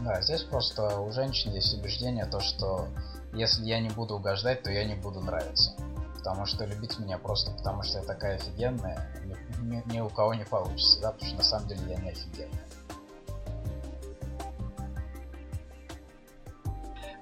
Да, 0.04 0.20
здесь 0.20 0.42
просто 0.42 0.98
у 0.98 1.12
женщин 1.12 1.52
есть 1.52 1.78
убеждение 1.78 2.26
то, 2.26 2.40
что 2.40 2.88
если 3.34 3.64
я 3.64 3.78
не 3.78 3.88
буду 3.88 4.16
угождать, 4.16 4.64
то 4.64 4.70
я 4.70 4.84
не 4.84 4.96
буду 4.96 5.20
нравиться. 5.20 5.76
Потому 6.16 6.44
что 6.44 6.64
любить 6.64 6.98
меня 6.98 7.18
просто 7.18 7.52
потому, 7.52 7.84
что 7.84 7.98
я 7.98 8.04
такая 8.04 8.34
офигенная, 8.34 9.08
ни, 9.24 9.64
ни, 9.64 9.92
ни 9.92 10.00
у 10.00 10.08
кого 10.08 10.34
не 10.34 10.44
получится, 10.44 11.00
да, 11.00 11.12
потому 11.12 11.28
что 11.28 11.38
на 11.38 11.44
самом 11.44 11.68
деле 11.68 11.80
я 11.88 11.96
не 11.98 12.10
офигенная. 12.10 12.66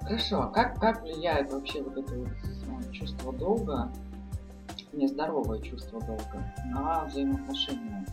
Хорошо, 0.01 0.41
а 0.41 0.47
как, 0.47 0.79
как 0.79 1.03
влияет 1.03 1.51
вообще 1.53 1.83
вот 1.83 1.97
это 1.97 2.15
вот 2.15 2.29
э, 2.29 2.91
чувство 2.91 3.31
долга, 3.31 3.91
нездоровое 4.91 5.61
чувство 5.61 6.01
долга 6.01 6.53
на 6.65 7.05
взаимоотношения? 7.05 8.05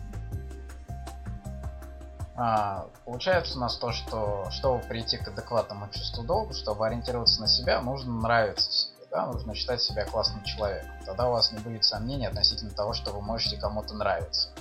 А, 2.41 2.87
получается 3.03 3.57
у 3.57 3.59
нас 3.59 3.75
то, 3.75 3.91
что 3.91 4.47
чтобы 4.49 4.81
прийти 4.83 5.17
к 5.17 5.27
адекватному 5.27 5.89
чувству 5.89 6.23
долга, 6.23 6.53
чтобы 6.53 6.87
ориентироваться 6.87 7.41
на 7.41 7.49
себя, 7.49 7.81
нужно 7.81 8.13
нравиться 8.13 8.71
себе, 8.71 9.05
да, 9.11 9.25
нужно 9.25 9.53
считать 9.53 9.81
себя 9.81 10.05
классным 10.05 10.41
человеком. 10.45 10.89
Тогда 11.05 11.27
у 11.27 11.33
вас 11.33 11.51
не 11.51 11.59
будет 11.59 11.83
сомнений 11.83 12.27
относительно 12.27 12.71
того, 12.71 12.93
что 12.93 13.11
вы 13.11 13.19
можете 13.19 13.57
кому-то 13.57 13.93
нравиться. 13.93 14.51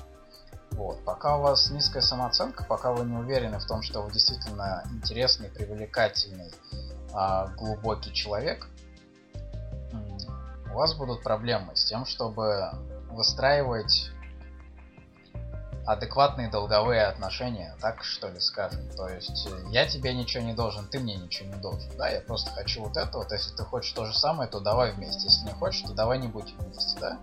Вот. 0.73 1.05
Пока 1.05 1.37
у 1.37 1.43
вас 1.43 1.71
низкая 1.71 2.03
самооценка, 2.03 2.65
пока 2.65 2.91
вы 2.91 3.05
не 3.05 3.17
уверены 3.17 3.61
в 3.61 3.67
том, 3.67 3.83
что 3.83 4.03
вы 4.03 4.11
действительно 4.11 4.83
интересный, 4.91 5.49
привлекательный, 5.49 6.53
а, 7.15 7.47
глубокий 7.57 8.13
человек, 8.13 8.67
у 10.73 10.75
вас 10.75 10.95
будут 10.95 11.23
проблемы 11.23 11.77
с 11.77 11.85
тем, 11.85 12.07
чтобы 12.07 12.73
выстраивать 13.11 14.11
адекватные 15.89 16.51
долговые 16.51 17.07
отношения, 17.07 17.75
так 17.81 18.05
что 18.05 18.29
ли 18.29 18.39
скажем. 18.41 18.91
То 18.91 19.09
есть 19.09 19.49
э, 19.51 19.65
я 19.71 19.87
тебе 19.87 20.13
ничего 20.13 20.45
не 20.45 20.53
должен, 20.53 20.87
ты 20.87 21.01
мне 21.01 21.17
ничего 21.17 21.49
не 21.49 21.59
должен. 21.63 21.91
Да, 21.97 22.11
я 22.11 22.21
просто 22.21 22.51
хочу 22.51 22.85
вот 22.85 22.99
это 22.99 23.17
вот. 23.17 23.33
Если 23.33 23.57
ты 23.57 23.65
хочешь 23.65 23.93
то 23.93 24.05
же 24.05 24.15
самое, 24.15 24.51
то 24.51 24.61
давай 24.61 24.93
вместе. 24.93 25.25
Если 25.25 25.47
не 25.47 25.53
хочешь, 25.53 25.81
то 25.81 25.95
давай 25.95 26.19
не 26.19 26.29
будем 26.29 26.59
вместе, 26.59 27.01
да. 27.01 27.19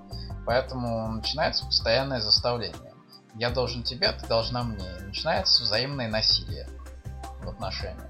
Поэтому 0.48 1.08
начинается 1.10 1.64
постоянное 1.64 2.22
заставление. 2.22 2.94
Я 3.36 3.52
должен 3.52 3.84
тебе, 3.84 4.12
ты 4.14 4.26
должна 4.26 4.64
мне. 4.64 4.88
И 5.00 5.04
начинается 5.04 5.62
взаимное 5.62 6.10
насилие 6.10 6.68
в 7.44 7.50
отношениях. 7.50 8.10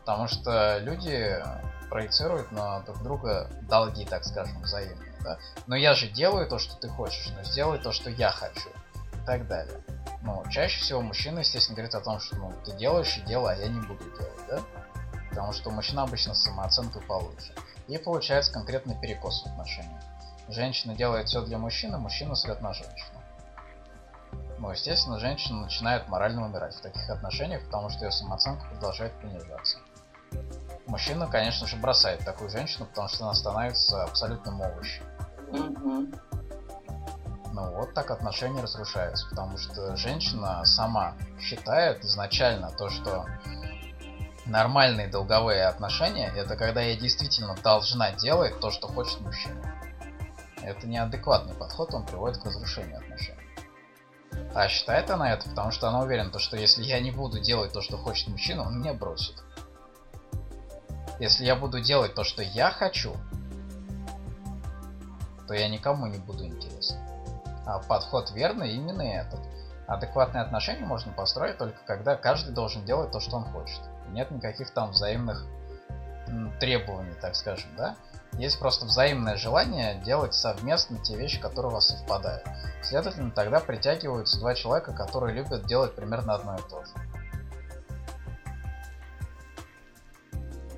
Потому 0.00 0.28
что 0.28 0.76
люди 0.80 1.42
проецируют 1.88 2.52
на 2.52 2.80
друг 2.80 3.02
друга 3.02 3.50
долги, 3.62 4.04
так 4.04 4.24
скажем, 4.24 4.60
взаимные. 4.60 5.14
Да? 5.22 5.38
Но 5.66 5.74
я 5.74 5.94
же 5.94 6.06
делаю 6.06 6.46
то, 6.46 6.58
что 6.58 6.76
ты 6.76 6.90
хочешь, 6.90 7.32
но 7.34 7.42
сделай 7.44 7.78
то, 7.78 7.92
что 7.92 8.10
я 8.10 8.30
хочу 8.30 8.68
так 9.28 9.46
далее. 9.46 9.84
Ну, 10.22 10.42
чаще 10.50 10.80
всего 10.80 11.02
мужчина, 11.02 11.40
естественно, 11.40 11.76
говорит 11.76 11.94
о 11.94 12.00
том, 12.00 12.18
что 12.18 12.34
ну, 12.36 12.50
ты 12.64 12.72
делаешь 12.72 13.18
и 13.18 13.20
делай, 13.28 13.56
а 13.56 13.58
я 13.58 13.68
не 13.68 13.80
буду 13.82 14.02
делать, 14.04 14.46
да? 14.48 14.60
Потому 15.28 15.52
что 15.52 15.68
у 15.68 15.72
мужчин 15.72 15.98
обычно 15.98 16.34
самооценка 16.34 17.00
получше. 17.00 17.52
И 17.88 17.98
получается 17.98 18.50
конкретный 18.50 18.98
перекос 18.98 19.42
в 19.42 19.46
отношениях. 19.48 20.02
Женщина 20.48 20.94
делает 20.94 21.28
все 21.28 21.42
для 21.42 21.58
мужчины, 21.58 21.98
мужчина 21.98 22.34
срет 22.36 22.62
на 22.62 22.72
женщину. 22.72 23.20
Ну, 24.58 24.70
естественно, 24.70 25.18
женщина 25.18 25.60
начинает 25.60 26.08
морально 26.08 26.46
умирать 26.46 26.74
в 26.74 26.80
таких 26.80 27.10
отношениях, 27.10 27.62
потому 27.66 27.90
что 27.90 28.06
ее 28.06 28.10
самооценка 28.10 28.64
продолжает 28.70 29.12
понижаться. 29.20 29.78
Мужчина, 30.86 31.26
конечно 31.26 31.66
же, 31.66 31.76
бросает 31.76 32.24
такую 32.24 32.48
женщину, 32.48 32.86
потому 32.86 33.08
что 33.08 33.24
она 33.26 33.34
становится 33.34 34.04
абсолютным 34.04 34.62
овощем. 34.62 35.04
Mm-hmm. 35.50 36.27
Ну 37.58 37.72
вот 37.72 37.92
так 37.92 38.12
отношения 38.12 38.62
разрушаются, 38.62 39.26
потому 39.28 39.58
что 39.58 39.96
женщина 39.96 40.64
сама 40.64 41.14
считает 41.40 42.04
изначально 42.04 42.70
то, 42.70 42.88
что 42.88 43.26
нормальные 44.46 45.08
долговые 45.08 45.64
отношения 45.64 46.32
это 46.36 46.56
когда 46.56 46.82
я 46.82 46.94
действительно 46.94 47.56
должна 47.56 48.12
делать 48.12 48.60
то, 48.60 48.70
что 48.70 48.86
хочет 48.86 49.20
мужчина. 49.22 49.74
Это 50.62 50.86
неадекватный 50.86 51.54
подход, 51.54 51.92
он 51.94 52.06
приводит 52.06 52.38
к 52.40 52.44
разрушению 52.44 52.98
отношений. 52.98 53.40
А 54.54 54.68
считает 54.68 55.10
она 55.10 55.32
это, 55.32 55.48
потому 55.48 55.72
что 55.72 55.88
она 55.88 56.02
уверена, 56.02 56.38
что 56.38 56.56
если 56.56 56.84
я 56.84 57.00
не 57.00 57.10
буду 57.10 57.40
делать 57.40 57.72
то, 57.72 57.82
что 57.82 57.96
хочет 57.96 58.28
мужчина, 58.28 58.62
он 58.62 58.78
меня 58.78 58.94
бросит. 58.94 59.34
Если 61.18 61.44
я 61.44 61.56
буду 61.56 61.80
делать 61.80 62.14
то, 62.14 62.22
что 62.22 62.40
я 62.40 62.70
хочу, 62.70 63.16
то 65.48 65.54
я 65.54 65.68
никому 65.68 66.06
не 66.06 66.18
буду 66.18 66.44
интересен. 66.44 67.07
А 67.68 67.80
подход 67.80 68.30
верный 68.30 68.72
именно 68.72 69.02
этот. 69.02 69.40
Адекватные 69.86 70.42
отношения 70.42 70.86
можно 70.86 71.12
построить 71.12 71.58
только 71.58 71.78
когда 71.86 72.16
каждый 72.16 72.54
должен 72.54 72.84
делать 72.86 73.10
то, 73.10 73.20
что 73.20 73.36
он 73.36 73.44
хочет. 73.44 73.80
Нет 74.08 74.30
никаких 74.30 74.70
там 74.70 74.92
взаимных 74.92 75.44
требований, 76.60 77.14
так 77.20 77.36
скажем, 77.36 77.68
да? 77.76 77.94
Есть 78.32 78.58
просто 78.58 78.86
взаимное 78.86 79.36
желание 79.36 80.00
делать 80.00 80.34
совместно 80.34 80.98
те 80.98 81.16
вещи, 81.16 81.40
которые 81.40 81.70
у 81.70 81.74
вас 81.74 81.88
совпадают. 81.88 82.46
Следовательно, 82.82 83.30
тогда 83.30 83.60
притягиваются 83.60 84.38
два 84.38 84.54
человека, 84.54 84.92
которые 84.94 85.34
любят 85.34 85.66
делать 85.66 85.94
примерно 85.94 86.34
одно 86.34 86.56
и 86.56 86.70
то 86.70 86.84
же. 86.84 86.92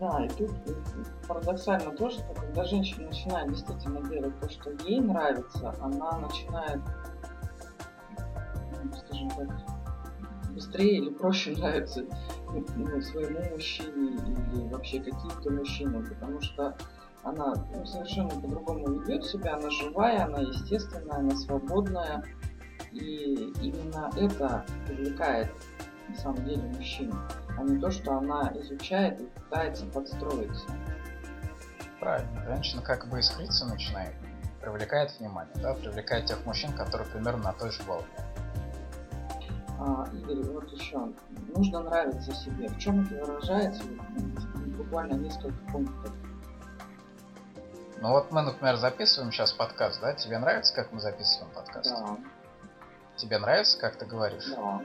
Да, 0.01 0.25
и 0.25 0.29
тут 0.31 0.51
парадоксально 1.29 1.95
то, 1.95 2.09
что 2.09 2.23
когда 2.33 2.65
женщина 2.65 3.09
начинает 3.09 3.51
действительно 3.51 4.03
делать 4.09 4.41
то, 4.41 4.49
что 4.49 4.71
ей 4.87 4.99
нравится, 4.99 5.75
она 5.79 6.19
начинает, 6.21 6.81
ну, 8.83 8.93
скажем 8.97 9.29
так, 9.29 9.49
быстрее 10.55 10.99
или 10.99 11.11
проще 11.11 11.51
нравится 11.59 12.07
ну, 12.49 13.01
своему 13.03 13.41
мужчине 13.51 14.17
или 14.55 14.69
вообще 14.73 15.01
каким-то 15.01 15.51
мужчинам, 15.51 16.07
потому 16.07 16.41
что 16.41 16.75
она 17.23 17.53
ну, 17.75 17.85
совершенно 17.85 18.31
по-другому 18.31 19.01
ведет 19.01 19.27
себя, 19.27 19.57
она 19.57 19.69
живая, 19.69 20.25
она 20.25 20.39
естественная, 20.39 21.19
она 21.19 21.37
свободная, 21.37 22.25
и 22.91 23.53
именно 23.61 24.11
это 24.17 24.65
привлекает 24.87 25.51
на 26.09 26.15
самом 26.17 26.43
деле 26.47 26.63
мужчину 26.75 27.15
а 27.61 27.65
не 27.65 27.79
то, 27.79 27.91
что 27.91 28.17
она 28.17 28.51
изучает 28.55 29.21
и 29.21 29.25
пытается 29.25 29.85
подстроиться. 29.87 30.67
Правильно. 32.01 32.45
Женщина 32.47 32.81
как 32.81 33.07
бы 33.09 33.21
искриться 33.21 33.67
начинает, 33.67 34.15
привлекает 34.63 35.13
внимание, 35.19 35.55
да, 35.57 35.75
привлекает 35.75 36.25
тех 36.25 36.45
мужчин, 36.47 36.73
которые 36.73 37.07
примерно 37.09 37.45
на 37.45 37.53
той 37.53 37.71
же 37.71 37.83
волне. 37.83 38.07
А, 39.79 40.09
Игорь, 40.13 40.43
вот 40.51 40.71
еще. 40.73 41.13
Нужно 41.55 41.81
нравиться 41.81 42.33
себе. 42.33 42.69
В 42.69 42.79
чем 42.79 43.03
это 43.03 43.25
выражается? 43.25 43.83
Буквально 44.79 45.15
несколько 45.15 45.59
пунктов. 45.71 46.13
Ну 48.01 48.09
вот 48.11 48.33
мы, 48.33 48.41
например, 48.41 48.77
записываем 48.77 49.31
сейчас 49.33 49.53
подкаст, 49.53 50.01
да? 50.01 50.15
Тебе 50.15 50.39
нравится, 50.39 50.75
как 50.75 50.93
мы 50.93 51.01
записываем 51.01 51.53
подкаст? 51.53 51.91
Да. 51.91 52.17
Тебе 53.17 53.39
нравится, 53.39 53.79
как 53.79 53.97
ты 53.97 54.07
говоришь? 54.07 54.51
Да. 54.57 54.81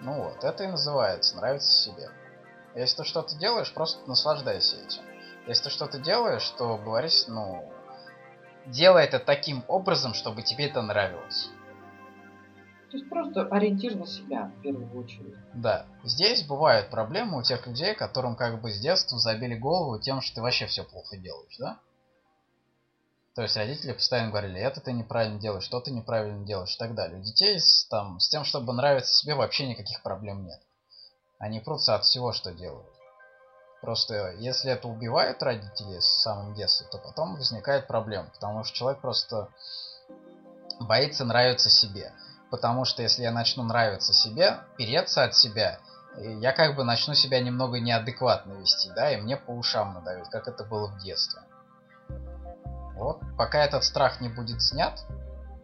Ну 0.00 0.22
вот, 0.22 0.44
это 0.44 0.64
и 0.64 0.68
называется 0.68 1.36
нравится 1.36 1.70
себе. 1.70 2.10
Если 2.74 2.98
ты 2.98 3.04
что-то 3.04 3.36
делаешь, 3.36 3.72
просто 3.72 4.08
наслаждайся 4.08 4.76
этим. 4.76 5.02
Если 5.46 5.64
ты 5.64 5.70
что-то 5.70 5.98
делаешь, 5.98 6.48
то 6.56 6.76
говоришь, 6.78 7.26
ну, 7.26 7.70
делай 8.66 9.04
это 9.04 9.18
таким 9.18 9.64
образом, 9.68 10.14
чтобы 10.14 10.42
тебе 10.42 10.66
это 10.66 10.80
нравилось. 10.82 11.50
То 12.90 12.96
есть 12.96 13.08
просто 13.08 13.42
ориентир 13.46 13.94
на 13.94 14.06
себя 14.06 14.52
в 14.58 14.62
первую 14.62 14.92
очередь. 14.98 15.36
Да. 15.54 15.86
Здесь 16.02 16.44
бывают 16.44 16.90
проблемы 16.90 17.38
у 17.38 17.42
тех 17.42 17.66
людей, 17.66 17.94
которым 17.94 18.34
как 18.34 18.60
бы 18.60 18.72
с 18.72 18.80
детства 18.80 19.18
забили 19.18 19.54
голову 19.54 20.00
тем, 20.00 20.20
что 20.20 20.36
ты 20.36 20.42
вообще 20.42 20.66
все 20.66 20.82
плохо 20.82 21.16
делаешь, 21.16 21.56
да? 21.58 21.78
То 23.34 23.42
есть 23.42 23.56
родители 23.56 23.92
постоянно 23.92 24.30
говорили, 24.30 24.60
это 24.60 24.80
ты 24.80 24.92
неправильно 24.92 25.38
делаешь, 25.38 25.64
что 25.64 25.80
ты 25.80 25.92
неправильно 25.92 26.44
делаешь 26.44 26.74
и 26.74 26.78
так 26.78 26.94
далее. 26.94 27.20
У 27.20 27.22
детей 27.22 27.60
с, 27.60 27.86
там, 27.88 28.18
с 28.18 28.28
тем, 28.28 28.44
чтобы 28.44 28.72
нравиться 28.72 29.14
себе, 29.14 29.34
вообще 29.34 29.68
никаких 29.68 30.02
проблем 30.02 30.44
нет. 30.44 30.60
Они 31.38 31.60
прутся 31.60 31.94
от 31.94 32.04
всего, 32.04 32.32
что 32.32 32.52
делают. 32.52 32.86
Просто 33.80 34.32
если 34.32 34.72
это 34.72 34.88
убивают 34.88 35.42
родители 35.42 36.00
с 36.00 36.22
самым 36.22 36.54
детства, 36.54 36.86
то 36.90 36.98
потом 36.98 37.36
возникает 37.36 37.86
проблема, 37.86 38.28
потому 38.30 38.64
что 38.64 38.76
человек 38.76 39.00
просто 39.00 39.48
боится 40.80 41.24
нравиться 41.24 41.70
себе. 41.70 42.12
Потому 42.50 42.84
что 42.84 43.02
если 43.02 43.22
я 43.22 43.30
начну 43.30 43.62
нравиться 43.62 44.12
себе, 44.12 44.58
переться 44.76 45.22
от 45.22 45.36
себя, 45.36 45.80
я 46.16 46.52
как 46.52 46.74
бы 46.74 46.84
начну 46.84 47.14
себя 47.14 47.40
немного 47.40 47.78
неадекватно 47.78 48.54
вести, 48.54 48.90
да, 48.90 49.12
и 49.12 49.16
мне 49.16 49.36
по 49.36 49.52
ушам 49.52 49.94
надавить, 49.94 50.28
как 50.28 50.48
это 50.48 50.64
было 50.64 50.88
в 50.88 50.98
детстве. 50.98 51.40
Вот, 53.00 53.20
пока 53.38 53.64
этот 53.64 53.82
страх 53.82 54.20
не 54.20 54.28
будет 54.28 54.60
снят, 54.60 55.06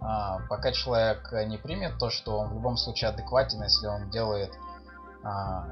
а, 0.00 0.40
пока 0.48 0.72
человек 0.72 1.30
не 1.46 1.58
примет 1.58 1.98
то, 1.98 2.08
что 2.08 2.38
он 2.38 2.48
в 2.48 2.54
любом 2.54 2.78
случае 2.78 3.10
адекватен, 3.10 3.62
если 3.62 3.86
он 3.86 4.08
делает 4.08 4.52
а, 5.22 5.66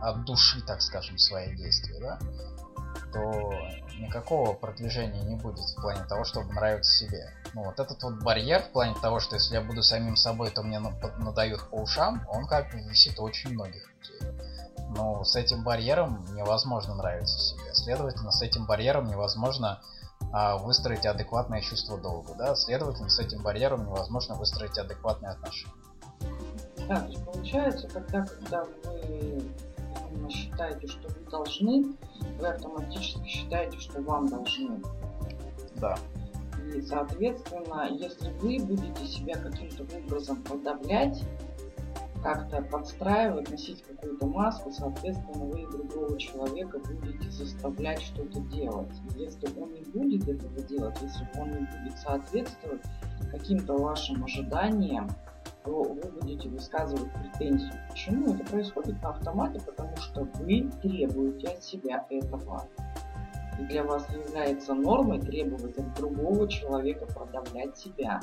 от 0.00 0.24
души, 0.24 0.62
так 0.62 0.80
скажем, 0.80 1.18
свои 1.18 1.54
действия, 1.54 2.00
да, 2.00 2.18
то 3.12 3.52
никакого 3.98 4.54
продвижения 4.54 5.22
не 5.22 5.36
будет 5.36 5.64
в 5.64 5.80
плане 5.82 6.04
того, 6.04 6.24
чтобы 6.24 6.52
нравиться 6.54 6.90
себе. 6.90 7.30
Ну, 7.52 7.64
вот 7.64 7.78
этот 7.78 8.02
вот 8.02 8.22
барьер 8.22 8.62
в 8.62 8.72
плане 8.72 8.94
того, 9.00 9.20
что 9.20 9.36
если 9.36 9.54
я 9.54 9.60
буду 9.60 9.82
самим 9.82 10.16
собой, 10.16 10.50
то 10.50 10.62
мне 10.62 10.78
надают 11.18 11.68
по 11.68 11.76
ушам, 11.76 12.26
он 12.28 12.46
как 12.46 12.70
бы 12.72 12.80
висит 12.80 13.18
у 13.20 13.24
очень 13.24 13.50
многих 13.50 13.86
людей. 13.98 14.32
Но 14.96 15.24
с 15.24 15.36
этим 15.36 15.62
барьером 15.62 16.24
невозможно 16.34 16.94
нравиться 16.94 17.38
себе. 17.38 17.74
Следовательно, 17.74 18.30
с 18.30 18.42
этим 18.42 18.66
барьером 18.66 19.08
невозможно 19.08 19.82
выстроить 20.62 21.04
адекватное 21.06 21.60
чувство 21.60 21.98
долга. 21.98 22.34
Да? 22.38 22.54
Следовательно, 22.54 23.08
с 23.08 23.18
этим 23.18 23.42
барьером 23.42 23.86
невозможно 23.86 24.34
выстроить 24.34 24.78
адекватные 24.78 25.32
отношения. 25.32 25.74
Да, 26.88 27.00
то 27.00 27.08
есть 27.08 27.24
получается, 27.24 27.88
когда, 27.88 28.24
когда 28.24 28.64
вы 28.64 30.30
считаете, 30.30 30.86
что 30.86 31.08
вы 31.08 31.30
должны, 31.30 31.96
вы 32.38 32.48
автоматически 32.48 33.26
считаете, 33.26 33.78
что 33.78 34.00
вам 34.02 34.28
должны. 34.28 34.82
Да. 35.76 35.96
И, 36.74 36.80
соответственно, 36.80 37.88
если 37.90 38.30
вы 38.38 38.58
будете 38.58 39.06
себя 39.06 39.34
каким-то 39.34 39.84
образом 39.96 40.42
подавлять, 40.42 41.22
как-то 42.22 42.62
подстраивать, 42.62 43.50
носить 43.50 43.82
какую-то 43.82 44.26
маску, 44.26 44.70
соответственно, 44.70 45.44
вы 45.44 45.66
другого 45.70 46.18
человека 46.18 46.78
будете 46.78 47.30
заставлять 47.30 48.00
что-то 48.00 48.40
делать. 48.40 48.92
Если 49.16 49.48
он 49.60 49.72
не 49.72 49.82
будет 49.82 50.28
этого 50.28 50.60
делать, 50.62 50.96
если 51.02 51.28
он 51.40 51.50
не 51.50 51.66
будет 51.66 51.98
соответствовать 51.98 52.82
каким-то 53.30 53.76
вашим 53.76 54.24
ожиданиям, 54.24 55.08
то 55.64 55.82
вы 55.82 56.02
будете 56.20 56.48
высказывать 56.48 57.10
претензию. 57.12 57.72
Почему 57.90 58.34
это 58.34 58.44
происходит 58.44 59.00
на 59.02 59.10
автомате? 59.10 59.60
Потому 59.64 59.96
что 59.96 60.22
вы 60.40 60.70
требуете 60.82 61.48
от 61.48 61.62
себя 61.62 62.04
этого. 62.10 62.66
И 63.60 63.64
для 63.64 63.84
вас 63.84 64.08
является 64.10 64.74
нормой 64.74 65.20
требовать 65.20 65.76
от 65.78 65.94
другого 65.94 66.48
человека 66.48 67.06
продавлять 67.06 67.76
себя. 67.76 68.20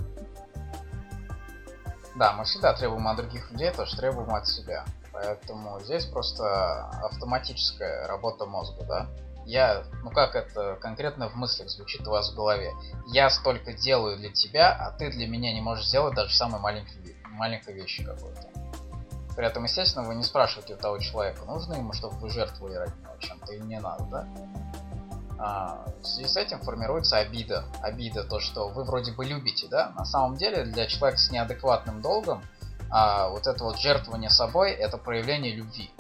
Да, 2.20 2.34
мы 2.34 2.44
всегда 2.44 2.74
требуем 2.74 3.08
от 3.08 3.16
других 3.16 3.50
людей 3.50 3.72
то, 3.72 3.86
что 3.86 3.96
требуем 3.96 4.36
от 4.36 4.46
себя. 4.46 4.84
Поэтому 5.14 5.80
здесь 5.80 6.04
просто 6.04 6.90
автоматическая 7.02 8.08
работа 8.08 8.46
мозга, 8.46 8.84
да? 8.84 9.08
Я, 9.46 9.84
ну 10.04 10.12
как 10.12 10.36
это 10.36 10.78
конкретно 10.82 11.30
в 11.30 11.36
мыслях 11.36 11.70
звучит 11.70 12.06
у 12.06 12.12
вас 12.12 12.30
в 12.30 12.36
голове. 12.36 12.74
Я 13.08 13.30
столько 13.30 13.72
делаю 13.72 14.18
для 14.18 14.34
тебя, 14.34 14.70
а 14.70 14.92
ты 14.92 15.10
для 15.12 15.30
меня 15.30 15.54
не 15.54 15.62
можешь 15.62 15.88
сделать 15.88 16.14
даже 16.14 16.36
самый 16.36 16.60
маленький, 16.60 17.16
маленькой 17.32 17.74
вещи 17.74 18.04
какой-то. 18.04 18.50
При 19.38 19.48
этом, 19.48 19.64
естественно, 19.64 20.06
вы 20.06 20.16
не 20.16 20.26
спрашиваете 20.26 20.76
у 20.76 20.78
того 20.78 21.00
человека, 21.00 21.46
нужно 21.46 21.76
ему, 21.76 21.94
чтобы 21.94 22.18
вы 22.18 22.30
жертвовали 22.30 22.76
ради 22.76 23.00
него 23.00 23.16
чем-то 23.20 23.54
или 23.54 23.64
не 23.64 23.80
надо, 23.80 24.04
да? 24.12 24.28
А, 25.42 25.86
в 26.02 26.06
связи 26.06 26.28
с 26.28 26.36
этим 26.36 26.60
формируется 26.60 27.18
обида. 27.18 27.64
Обида 27.82 28.26
то, 28.26 28.42
что 28.42 28.68
вы 28.68 28.84
вроде 28.84 29.14
бы 29.14 29.24
любите, 29.24 29.68
да? 29.70 29.92
На 29.92 30.04
самом 30.04 30.36
деле 30.36 30.66
для 30.66 30.86
человека 30.86 31.18
с 31.18 31.32
неадекватным 31.32 32.02
долгом 32.02 32.44
а, 32.92 33.30
вот 33.30 33.48
это 33.48 33.64
вот 33.64 33.80
жертвование 33.80 34.30
собой 34.30 34.72
это 34.72 34.98
проявление 34.98 35.56
любви. 35.56 35.92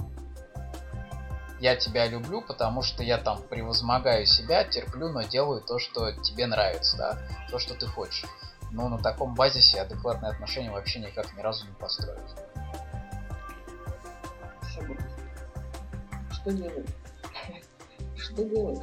Я 1.61 1.75
тебя 1.75 2.05
люблю, 2.07 2.41
потому 2.41 2.81
что 2.81 3.01
я 3.01 3.17
там 3.17 3.41
превозмогаю 3.43 4.25
себя, 4.25 4.63
терплю, 4.65 5.09
но 5.09 5.23
делаю 5.23 5.61
то, 5.61 5.79
что 5.79 6.11
тебе 6.11 6.45
нравится, 6.45 6.97
да, 6.97 7.17
то, 7.49 7.59
что 7.59 7.75
ты 7.75 7.85
хочешь. 7.85 8.25
Но 8.71 8.87
на 8.89 8.97
таком 8.97 9.35
базисе 9.35 9.81
адекватные 9.81 10.31
отношения 10.31 10.71
вообще 10.71 10.99
никак 10.99 11.35
ни 11.35 11.41
разу 11.41 11.65
не 11.65 11.73
построить. 11.73 12.19
Что 16.31 16.51
делать? 16.51 16.89
Что 18.17 18.43
делать? 18.43 18.79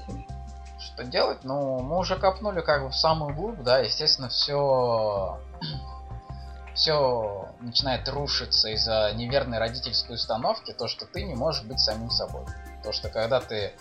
Что 0.97 1.05
делать? 1.05 1.45
Ну, 1.45 1.81
мы 1.81 1.99
уже 1.99 2.17
копнули 2.17 2.61
как 2.61 2.83
бы 2.83 2.89
в 2.89 2.95
самую 2.95 3.35
глубь, 3.35 3.63
да, 3.63 3.79
естественно, 3.79 4.29
все 4.29 5.39
все 6.75 7.49
начинает 7.61 8.09
рушиться 8.09 8.69
из-за 8.71 9.13
неверной 9.15 9.59
родительской 9.59 10.17
установки, 10.17 10.73
то, 10.73 10.89
что 10.89 11.07
ты 11.07 11.25
не 11.25 11.35
можешь 11.35 11.65
быть 11.65 11.81
самим 11.81 12.11
собой. 12.11 12.45
То, 12.83 12.93
что 12.93 13.09
когда 13.09 13.41
ты 13.41 13.73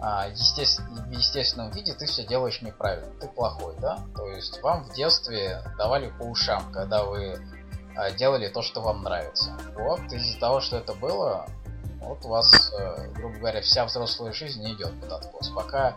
а, 0.00 0.28
естественно, 0.28 1.02
в 1.02 1.10
естественном 1.10 1.70
виде 1.70 1.92
ты 1.92 2.06
все 2.06 2.24
делаешь 2.24 2.62
неправильно, 2.62 3.10
ты 3.20 3.28
плохой, 3.28 3.74
да? 3.80 3.98
То 4.16 4.26
есть 4.28 4.62
вам 4.62 4.84
в 4.84 4.94
детстве 4.94 5.62
давали 5.76 6.10
по 6.18 6.22
ушам, 6.22 6.72
когда 6.72 7.04
вы 7.04 7.38
а, 7.96 8.10
делали 8.10 8.48
то, 8.48 8.62
что 8.62 8.80
вам 8.80 9.02
нравится. 9.02 9.52
Вот, 9.76 10.00
из-за 10.12 10.38
того, 10.38 10.60
что 10.60 10.78
это 10.78 10.94
было, 10.94 11.46
вот 12.04 12.24
у 12.24 12.28
вас, 12.28 12.72
э, 12.78 13.08
грубо 13.14 13.38
говоря, 13.38 13.60
вся 13.60 13.84
взрослая 13.84 14.32
жизнь 14.32 14.62
не 14.62 14.74
идет 14.74 14.92
под 15.00 15.12
откос. 15.12 15.48
Пока 15.50 15.94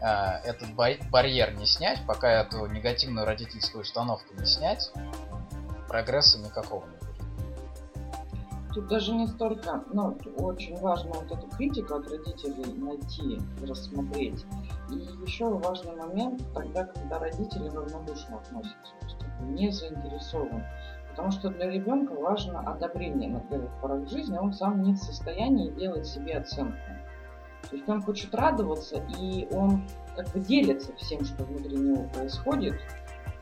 э, 0.00 0.48
этот 0.48 0.74
барьер 0.74 1.54
не 1.54 1.66
снять, 1.66 2.00
пока 2.06 2.42
эту 2.42 2.66
негативную 2.66 3.26
родительскую 3.26 3.82
установку 3.82 4.34
не 4.38 4.46
снять, 4.46 4.90
прогресса 5.88 6.38
никакого 6.38 6.84
не 6.84 6.90
будет. 6.92 7.08
Тут 8.74 8.86
даже 8.86 9.12
не 9.12 9.26
столько, 9.26 9.82
ну, 9.92 10.16
очень 10.36 10.76
важно 10.78 11.14
вот 11.14 11.32
эту 11.32 11.48
критику 11.56 11.94
от 11.94 12.08
родителей 12.08 12.72
найти, 12.74 13.40
рассмотреть. 13.66 14.44
И 14.90 14.94
еще 15.26 15.48
важный 15.48 15.96
момент, 15.96 16.42
тогда, 16.54 16.84
когда 16.84 17.18
родители 17.18 17.68
равнодушно 17.68 18.36
относятся, 18.36 18.92
не 19.40 19.70
заинтересованы. 19.70 20.64
Потому 21.18 21.32
что 21.32 21.48
для 21.48 21.68
ребенка 21.68 22.12
важно 22.12 22.60
одобрение 22.60 23.28
на 23.28 23.40
первых 23.40 23.72
порах 23.80 24.08
жизни, 24.08 24.38
он 24.38 24.52
сам 24.52 24.82
не 24.84 24.94
в 24.94 24.98
состоянии 24.98 25.72
делать 25.72 26.06
себе 26.06 26.34
оценку. 26.34 26.78
То 27.68 27.74
есть 27.74 27.88
он 27.88 28.00
хочет 28.02 28.32
радоваться, 28.36 29.04
и 29.18 29.48
он 29.50 29.82
как 30.14 30.28
бы 30.28 30.38
делится 30.38 30.94
всем, 30.94 31.24
что 31.24 31.42
внутри 31.42 31.76
него 31.76 32.04
происходит. 32.10 32.76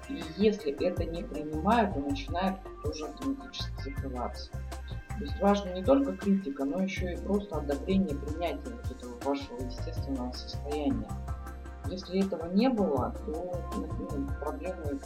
И 0.08 0.22
если 0.38 0.72
это 0.72 1.04
не 1.04 1.22
принимает, 1.22 1.94
он 1.94 2.08
начинает 2.08 2.54
тоже 2.82 3.08
автоматически 3.08 3.90
закрываться. 3.90 4.52
То 4.52 5.24
есть 5.24 5.38
важно 5.38 5.74
не 5.74 5.84
только 5.84 6.16
критика, 6.16 6.64
но 6.64 6.80
еще 6.80 7.12
и 7.12 7.18
просто 7.18 7.58
одобрение, 7.58 8.16
принятие 8.16 8.74
вот 8.74 8.90
этого 8.90 9.20
вашего 9.22 9.62
естественного 9.62 10.32
состояния. 10.32 11.10
Если 11.90 12.24
этого 12.24 12.50
не 12.54 12.70
было, 12.70 13.14
то 13.26 13.60
ну, 13.76 14.26
проблемы 14.40 14.98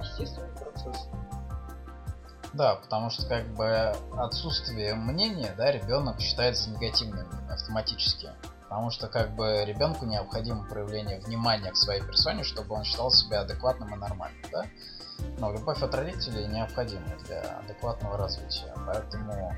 естественный 0.00 0.54
процесс. 0.54 1.08
Да, 2.52 2.76
потому 2.76 3.10
что 3.10 3.26
как 3.26 3.46
бы 3.54 3.92
отсутствие 4.16 4.94
мнения, 4.94 5.54
да, 5.56 5.70
ребенок 5.70 6.20
считает 6.20 6.56
за 6.56 6.70
негативным 6.70 7.28
автоматически. 7.50 8.30
Потому 8.62 8.90
что 8.90 9.08
как 9.08 9.34
бы 9.34 9.64
ребенку 9.64 10.04
необходимо 10.04 10.64
проявление 10.64 11.20
внимания 11.20 11.70
к 11.70 11.76
своей 11.76 12.02
персоне, 12.02 12.44
чтобы 12.44 12.74
он 12.74 12.84
считал 12.84 13.10
себя 13.10 13.40
адекватным 13.40 13.94
и 13.94 13.96
нормальным, 13.96 14.44
да? 14.52 14.66
Но 15.38 15.52
любовь 15.52 15.82
от 15.82 15.94
родителей 15.94 16.46
необходима 16.46 17.16
для 17.24 17.40
адекватного 17.58 18.16
развития. 18.18 18.72
Поэтому, 18.86 19.54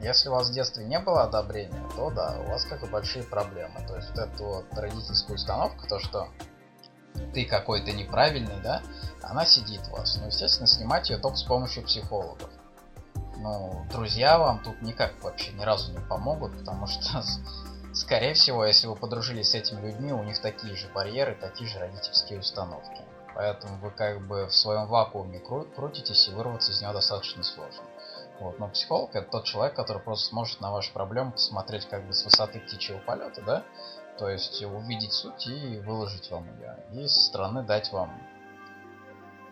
если 0.00 0.28
у 0.28 0.32
вас 0.32 0.50
в 0.50 0.54
детстве 0.54 0.84
не 0.84 0.98
было 0.98 1.24
одобрения, 1.24 1.82
то 1.94 2.10
да, 2.10 2.36
у 2.40 2.50
вас 2.50 2.64
как 2.64 2.80
бы 2.80 2.86
большие 2.86 3.24
проблемы. 3.24 3.86
То 3.86 3.96
есть 3.96 4.10
вот 4.10 4.18
эту 4.18 4.44
вот 4.44 4.66
родительскую 4.72 5.36
установку, 5.36 5.86
то 5.86 5.98
что 5.98 6.28
ты 7.32 7.44
какой-то 7.44 7.92
неправильный, 7.92 8.60
да, 8.62 8.82
она 9.22 9.44
сидит 9.44 9.80
у 9.90 9.96
вас. 9.96 10.16
Ну, 10.20 10.26
естественно, 10.26 10.66
снимать 10.66 11.10
ее 11.10 11.18
только 11.18 11.36
с 11.36 11.42
помощью 11.42 11.84
психологов. 11.84 12.50
Ну, 13.36 13.84
друзья 13.90 14.38
вам 14.38 14.62
тут 14.62 14.80
никак 14.82 15.22
вообще 15.22 15.52
ни 15.52 15.62
разу 15.62 15.92
не 15.92 15.98
помогут, 15.98 16.56
потому 16.58 16.86
что, 16.86 17.22
скорее 17.92 18.34
всего, 18.34 18.64
если 18.64 18.86
вы 18.86 18.96
подружились 18.96 19.50
с 19.50 19.54
этими 19.54 19.80
людьми, 19.80 20.12
у 20.12 20.22
них 20.22 20.40
такие 20.40 20.76
же 20.76 20.88
барьеры, 20.94 21.34
такие 21.34 21.68
же 21.68 21.78
родительские 21.78 22.40
установки. 22.40 23.02
Поэтому 23.34 23.78
вы 23.78 23.90
как 23.90 24.24
бы 24.26 24.46
в 24.46 24.54
своем 24.54 24.86
вакууме 24.86 25.40
крутитесь, 25.40 26.28
и 26.28 26.30
вырваться 26.30 26.70
из 26.70 26.80
него 26.80 26.92
достаточно 26.92 27.42
сложно. 27.42 27.82
Вот. 28.40 28.58
Но 28.58 28.68
психолог 28.68 29.14
это 29.14 29.30
тот 29.30 29.44
человек, 29.44 29.74
который 29.74 30.02
просто 30.02 30.28
сможет 30.28 30.60
на 30.60 30.70
ваши 30.70 30.92
проблемы 30.92 31.32
посмотреть 31.32 31.88
как 31.88 32.06
бы 32.06 32.12
с 32.12 32.24
высоты 32.24 32.60
птичьего 32.60 32.98
полета, 32.98 33.42
да? 33.42 33.64
То 34.18 34.28
есть 34.28 34.62
увидеть 34.62 35.12
суть 35.12 35.46
и 35.48 35.80
выложить 35.80 36.30
вам 36.30 36.44
ее. 36.58 36.76
И 36.92 37.06
со 37.08 37.20
стороны 37.20 37.64
дать 37.64 37.92
вам 37.92 38.10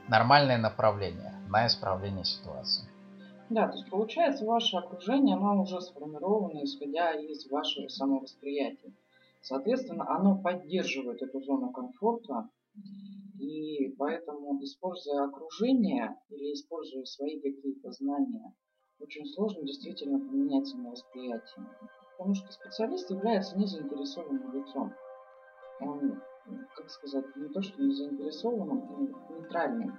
нормальное 0.08 0.58
направление 0.58 1.34
на 1.48 1.66
исправление 1.66 2.24
ситуации. 2.24 2.84
Да, 3.50 3.68
то 3.68 3.76
есть 3.76 3.90
получается 3.90 4.46
ваше 4.46 4.76
окружение, 4.76 5.36
оно 5.36 5.62
уже 5.62 5.80
сформировано, 5.80 6.64
исходя 6.64 7.12
из 7.12 7.50
вашего 7.50 7.88
самовосприятия. 7.88 8.92
Соответственно, 9.42 10.08
оно 10.08 10.38
поддерживает 10.38 11.20
эту 11.20 11.42
зону 11.42 11.70
комфорта, 11.70 12.48
и 13.38 13.94
поэтому, 13.98 14.62
используя 14.62 15.24
окружение 15.24 16.16
или 16.30 16.54
используя 16.54 17.04
свои 17.04 17.40
какие-то 17.40 17.90
знания, 17.90 18.54
очень 19.00 19.26
сложно 19.26 19.64
действительно 19.64 20.18
поменять 20.18 20.68
самовосприятие. 20.68 21.66
Потому 22.22 22.36
что 22.36 22.52
специалист 22.52 23.10
является 23.10 23.58
незаинтересованным 23.58 24.52
лицом. 24.52 24.94
Он, 25.80 26.22
как 26.76 26.88
сказать, 26.88 27.24
не 27.34 27.48
то 27.48 27.60
что 27.60 27.82
не 27.82 27.92
заинтересованным, 27.92 28.78
а 28.78 29.32
нейтральным. 29.32 29.98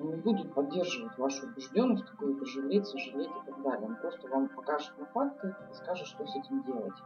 Он 0.00 0.08
не 0.08 0.16
будет 0.16 0.52
поддерживать 0.52 1.16
вашу 1.16 1.46
убежденность, 1.46 2.04
какую-то 2.04 2.44
жалеть, 2.44 2.86
сожалеть 2.86 3.30
и 3.30 3.50
так 3.50 3.62
далее. 3.62 3.88
Он 3.88 3.96
просто 3.96 4.28
вам 4.28 4.50
покажет 4.50 4.98
на 4.98 5.06
факты 5.06 5.56
и 5.70 5.74
скажет, 5.76 6.06
что 6.06 6.26
с 6.26 6.36
этим 6.36 6.62
делать. 6.64 6.98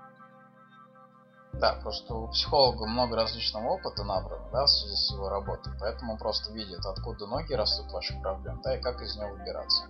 Да, 1.53 1.79
просто 1.81 2.13
у 2.13 2.27
психолога 2.27 2.87
много 2.87 3.15
различного 3.15 3.69
опыта 3.69 4.03
набрано, 4.03 4.51
да, 4.51 4.65
в 4.65 4.69
связи 4.69 4.97
с 4.97 5.13
его 5.13 5.29
работой, 5.29 5.73
поэтому 5.79 6.15
он 6.15 6.19
просто 6.19 6.53
видит, 6.53 6.85
откуда 6.85 7.29
ноги 7.29 7.53
растут 7.53 7.93
ваших 7.93 8.21
проблем, 8.21 8.61
да, 8.65 8.77
и 8.77 8.83
как 8.83 9.01
из 9.01 9.17
него 9.17 9.31
выбираться. 9.31 9.85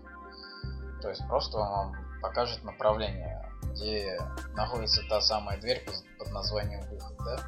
То 1.00 1.08
есть 1.08 1.26
просто 1.26 1.56
он 1.56 1.66
вам 1.66 1.94
покажет 2.20 2.62
направление, 2.64 3.43
где 3.74 4.18
находится 4.54 5.02
та 5.08 5.20
самая 5.20 5.60
дверь 5.60 5.84
под 6.18 6.30
названием 6.32 6.80
выход, 6.88 7.16
да. 7.24 7.40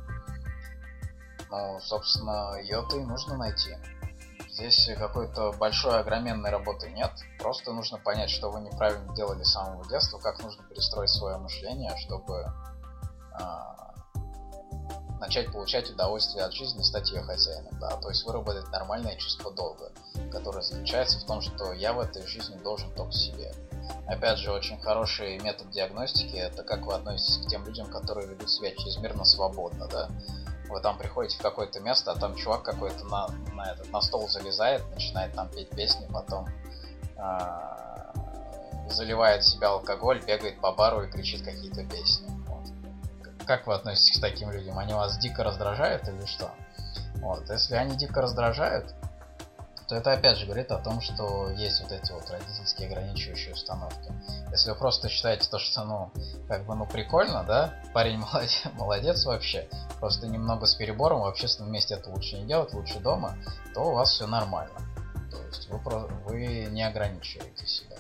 Ну, 1.51 1.81
собственно, 1.81 2.59
ее-то 2.61 2.97
и 2.97 3.05
нужно 3.05 3.37
найти. 3.37 3.77
Здесь 4.51 4.91
какой-то 4.99 5.53
большой 5.53 6.01
огроменной 6.01 6.51
работы 6.51 6.91
нет. 6.91 7.13
Просто 7.39 7.73
нужно 7.73 7.99
понять, 7.99 8.31
что 8.31 8.51
вы 8.51 8.61
неправильно 8.61 9.15
делали 9.15 9.43
с 9.43 9.53
самого 9.53 9.87
детства, 9.89 10.19
как 10.19 10.43
нужно 10.43 10.65
перестроить 10.65 11.11
свое 11.11 11.37
мышление, 11.37 11.95
чтобы 11.99 12.53
а, 13.39 13.95
начать 15.21 15.53
получать 15.53 15.91
удовольствие 15.91 16.45
от 16.45 16.53
жизни, 16.53 16.83
стать 16.83 17.11
ее 17.11 17.23
хозяином, 17.23 17.79
да, 17.79 17.91
то 17.97 18.09
есть 18.09 18.25
выработать 18.25 18.69
нормальное 18.71 19.17
чувство 19.17 19.53
долга, 19.53 19.93
которое 20.31 20.63
заключается 20.63 21.19
в 21.21 21.25
том, 21.25 21.41
что 21.41 21.73
я 21.73 21.93
в 21.93 22.01
этой 22.01 22.27
жизни 22.27 22.57
должен 22.57 22.93
только 22.95 23.13
себе. 23.13 23.53
Опять 24.07 24.39
же, 24.39 24.53
очень 24.53 24.79
хороший 24.81 25.39
метод 25.39 25.71
диагностики 25.71 26.37
это 26.37 26.63
как 26.63 26.87
вы 26.87 26.95
относитесь 26.95 27.45
к 27.45 27.49
тем 27.49 27.65
людям, 27.67 27.89
которые 27.89 28.29
ведут 28.29 28.51
себя 28.51 28.71
чрезмерно 28.71 29.25
свободно, 29.25 29.89
да. 29.89 30.09
Вы 30.69 30.81
там 30.81 30.99
приходите 30.99 31.39
в 31.39 31.43
какое-то 31.43 31.81
место, 31.81 32.13
а 32.13 32.17
там 32.17 32.35
чувак 32.37 32.63
какой-то 32.63 33.05
на, 33.05 33.29
на, 33.55 33.73
этот, 33.73 33.91
на 33.93 34.01
стол 34.01 34.29
залезает, 34.29 34.83
начинает 34.91 35.33
там 35.35 35.49
петь 35.49 35.71
песни, 35.71 36.09
потом 36.13 36.49
э, 37.17 38.91
заливает 38.91 39.45
себя 39.45 39.69
алкоголь, 39.69 40.23
бегает 40.25 40.61
по 40.61 40.73
бару 40.73 41.03
и 41.03 41.11
кричит 41.11 41.45
какие-то 41.45 41.85
песни 41.85 42.37
как 43.47 43.67
вы 43.67 43.75
относитесь 43.75 44.19
к 44.19 44.21
таким 44.21 44.51
людям? 44.51 44.79
Они 44.79 44.93
вас 44.93 45.17
дико 45.19 45.45
раздражают 45.45 46.07
или 46.09 46.27
что? 46.27 46.51
Вот, 47.17 47.49
если 47.49 47.77
они 47.77 47.97
дико 47.97 48.21
раздражают, 48.21 48.95
то 49.89 49.95
это 49.95 50.13
опять 50.13 50.39
же 50.39 50.47
говорит 50.47 50.71
о 50.73 50.79
том, 50.79 51.01
что 51.01 51.51
есть 51.51 51.81
вот 51.81 51.93
эти 51.93 52.11
вот 52.13 52.29
родительские 52.29 52.89
ограничивающие 52.89 53.55
установки. 53.55 54.13
Если 54.51 54.71
вы 54.71 54.77
просто 54.77 55.09
считаете 55.09 55.49
то, 55.49 55.59
что 55.59 55.85
ну, 55.85 56.11
как 56.49 56.67
бы, 56.67 56.75
ну 56.75 56.87
прикольно, 56.87 57.45
да, 57.45 57.75
парень 57.95 58.19
молодец, 58.33 58.63
молодец 58.75 59.25
вообще, 59.25 59.69
просто 60.01 60.27
немного 60.27 60.67
с 60.67 60.75
перебором, 60.75 61.21
в 61.21 61.27
общественном 61.27 61.73
месте 61.73 61.95
это 61.95 62.11
лучше 62.11 62.39
не 62.39 62.47
делать, 62.47 62.73
лучше 62.73 62.99
дома, 62.99 63.37
то 63.75 63.83
у 63.83 63.95
вас 63.95 64.11
все 64.11 64.27
нормально. 64.27 64.79
То 65.31 65.41
есть 65.47 65.69
вы, 65.69 65.79
вы 66.25 66.69
не 66.71 66.83
ограничиваете 66.83 67.67
себя. 67.67 67.97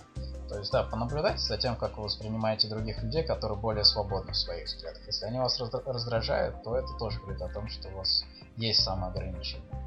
То 0.49 0.59
есть, 0.59 0.70
да, 0.70 0.85
понаблюдайте 0.85 1.40
за 1.40 1.59
тем, 1.59 1.77
как 1.77 1.96
вы 1.99 2.05
воспринимаете 2.05 2.68
других 2.68 3.03
людей, 3.03 3.25
которые 3.25 3.59
более 3.59 3.85
свободны 3.85 4.33
в 4.33 4.37
своих 4.37 4.66
взглядах. 4.66 5.03
Если 5.07 5.27
они 5.27 5.38
вас 5.38 5.61
раздражают, 5.61 6.62
то 6.62 6.77
это 6.77 6.88
тоже 6.99 7.20
говорит 7.20 7.42
о 7.42 7.49
том, 7.49 7.68
что 7.68 7.88
у 7.88 7.96
вас 7.96 8.25
есть 8.57 8.83
самоограничение. 8.83 9.86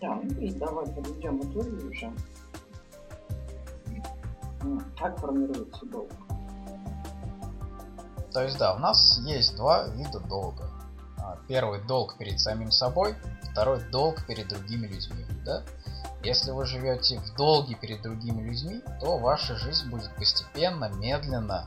Да, 0.00 0.14
ну 0.14 0.40
и 0.40 0.52
давай 0.52 0.86
подведем 0.86 1.40
итоги 1.42 1.84
уже. 1.84 2.12
Как 4.98 5.18
формируется 5.18 5.86
долг? 5.86 6.10
То 8.32 8.42
есть, 8.42 8.58
да, 8.58 8.74
у 8.74 8.78
нас 8.78 9.18
есть 9.24 9.56
два 9.56 9.88
вида 9.88 10.20
долга. 10.20 10.70
А, 11.18 11.38
первый 11.48 11.82
долг 11.86 12.16
перед 12.16 12.38
самим 12.38 12.70
собой, 12.70 13.14
второй 13.50 13.82
долг 13.90 14.24
перед 14.26 14.48
другими 14.48 14.86
людьми, 14.86 15.24
да? 15.44 15.64
Если 16.22 16.50
вы 16.50 16.66
живете 16.66 17.18
в 17.18 17.34
долге 17.34 17.74
перед 17.74 18.02
другими 18.02 18.42
людьми, 18.42 18.82
то 19.00 19.18
ваша 19.18 19.56
жизнь 19.56 19.88
будет 19.88 20.14
постепенно, 20.16 20.90
медленно, 20.90 21.66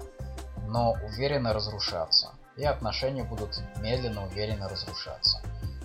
но 0.68 0.94
уверенно 1.04 1.54
разрушаться. 1.54 2.32
И 2.56 2.64
отношения 2.64 3.24
будут 3.24 3.62
медленно, 3.80 4.26
уверенно 4.26 4.70
разрушаться. 4.70 5.42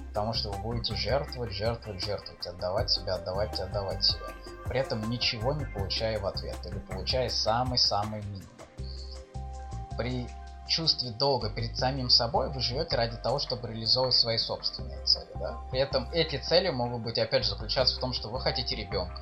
Потому 0.09 0.33
что 0.33 0.51
вы 0.51 0.59
будете 0.59 0.95
жертвовать, 0.95 1.53
жертвовать, 1.53 2.03
жертвовать, 2.03 2.47
отдавать 2.47 2.91
себя, 2.91 3.15
отдавать, 3.15 3.59
отдавать 3.61 4.05
себя. 4.05 4.27
При 4.67 4.81
этом 4.81 5.09
ничего 5.09 5.53
не 5.53 5.65
получая 5.65 6.19
в 6.19 6.27
ответ 6.27 6.57
или 6.67 6.79
получая 6.79 7.29
самый-самый 7.29 8.23
минимум. 8.23 8.49
При 9.97 10.29
чувстве 10.69 11.11
долга 11.11 11.51
перед 11.51 11.77
самим 11.77 12.11
собой 12.11 12.51
вы 12.51 12.61
живете 12.61 12.97
ради 12.97 13.17
того, 13.17 13.39
чтобы 13.39 13.69
реализовывать 13.69 14.15
свои 14.15 14.39
собственные 14.39 15.03
цели. 15.05 15.31
Да? 15.37 15.59
При 15.71 15.81
этом 15.81 16.09
эти 16.13 16.37
цели 16.37 16.69
могут 16.69 17.03
быть, 17.03 17.19
опять 17.19 17.45
же, 17.45 17.51
заключаться 17.51 17.97
в 17.97 17.99
том, 17.99 18.13
что 18.13 18.29
вы 18.29 18.41
хотите 18.41 18.77
ребенка, 18.77 19.21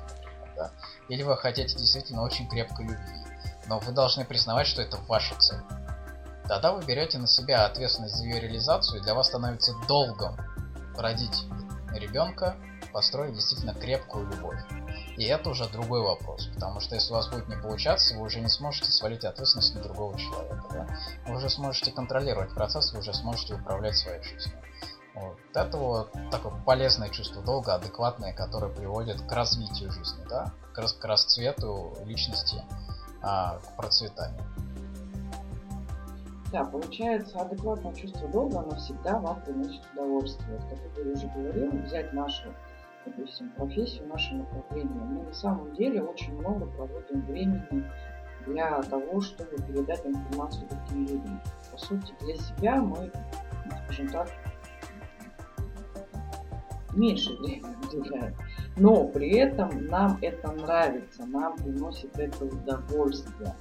да? 0.55 0.71
или 1.09 1.23
вы 1.23 1.37
хотите 1.37 1.75
действительно 1.75 2.21
очень 2.23 2.47
крепкой 2.47 2.85
любви. 2.85 3.25
Но 3.67 3.79
вы 3.79 3.91
должны 3.91 4.25
признавать, 4.25 4.67
что 4.67 4.81
это 4.81 4.97
ваша 5.07 5.35
цель. 5.39 5.61
Тогда 6.47 6.71
вы 6.71 6.83
берете 6.85 7.17
на 7.17 7.27
себя 7.27 7.65
ответственность 7.65 8.15
за 8.15 8.23
ее 8.23 8.39
реализацию, 8.39 8.99
и 8.99 9.03
для 9.03 9.13
вас 9.13 9.27
становится 9.27 9.73
долгом 9.87 10.37
родить 10.97 11.45
ребенка, 11.93 12.55
построить 12.91 13.33
действительно 13.33 13.73
крепкую 13.73 14.27
любовь. 14.29 14.59
И 15.17 15.25
это 15.25 15.49
уже 15.49 15.67
другой 15.69 16.01
вопрос, 16.01 16.47
потому 16.53 16.79
что 16.79 16.95
если 16.95 17.11
у 17.11 17.15
вас 17.15 17.29
будет 17.29 17.47
не 17.47 17.55
получаться, 17.55 18.15
вы 18.15 18.25
уже 18.25 18.39
не 18.39 18.49
сможете 18.49 18.91
свалить 18.91 19.23
ответственность 19.25 19.75
на 19.75 19.81
другого 19.81 20.17
человека. 20.17 20.63
Да? 20.71 20.87
Вы 21.27 21.37
уже 21.37 21.49
сможете 21.49 21.91
контролировать 21.91 22.53
процесс, 22.53 22.93
вы 22.93 22.99
уже 22.99 23.13
сможете 23.13 23.55
управлять 23.55 23.95
своей 23.95 24.21
жизнью. 24.21 24.57
Вот. 25.15 25.37
Это 25.53 25.77
вот 25.77 26.11
такое 26.29 26.53
полезное 26.63 27.09
чувство 27.09 27.41
долга, 27.41 27.75
адекватное, 27.75 28.33
которое 28.33 28.71
приводит 28.71 29.21
к 29.21 29.31
развитию 29.31 29.91
жизни, 29.91 30.23
да? 30.29 30.53
к, 30.73 30.77
рас 30.77 30.93
к 30.93 31.03
расцвету 31.03 31.97
личности, 32.05 32.63
а, 33.23 33.57
к 33.57 33.75
процветанию. 33.75 34.43
Да, 36.51 36.63
получается, 36.63 37.39
адекватное 37.39 37.93
чувство 37.93 38.27
долга, 38.29 38.59
оно 38.59 38.75
всегда 38.75 39.19
вам 39.19 39.41
приносит 39.41 39.81
удовольствие. 39.93 40.59
Как 40.69 41.05
я 41.05 41.11
уже 41.11 41.27
говорил, 41.27 41.71
взять 41.81 42.13
нашу 42.13 42.53
допустим, 43.07 43.49
профессию, 43.51 44.07
наше 44.07 44.35
направление, 44.35 45.03
мы 45.03 45.23
на 45.23 45.33
самом 45.33 45.73
деле 45.75 46.01
очень 46.01 46.37
много 46.37 46.65
проводим 46.65 47.21
времени 47.21 47.85
для 48.45 48.81
того, 48.83 49.21
чтобы 49.21 49.57
передать 49.57 50.05
информацию 50.05 50.67
другим 50.69 51.05
людям. 51.05 51.41
По 51.71 51.77
сути, 51.77 52.13
для 52.21 52.35
себя 52.35 52.81
мы, 52.81 53.11
скажем 53.85 54.09
так, 54.09 54.29
меньше 56.93 57.33
времени 57.37 57.75
уделяем. 57.85 58.35
Но 58.77 59.07
при 59.07 59.35
этом 59.37 59.85
нам 59.87 60.17
это 60.21 60.51
нравится, 60.51 61.25
нам 61.25 61.55
приносит 61.57 62.17
это 62.17 62.45
удовольствие 62.45 63.55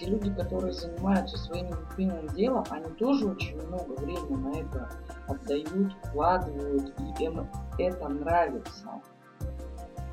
те 0.00 0.06
люди, 0.06 0.32
которые 0.32 0.72
занимаются 0.72 1.36
своим 1.36 1.68
любимым 1.68 2.26
делом, 2.28 2.64
они 2.70 2.90
тоже 2.94 3.26
очень 3.26 3.60
много 3.66 3.92
времени 4.00 4.36
на 4.36 4.58
это 4.58 4.90
отдают, 5.28 5.92
вкладывают, 6.04 6.94
и 6.98 7.24
им 7.24 7.46
это 7.78 8.08
нравится. 8.08 8.88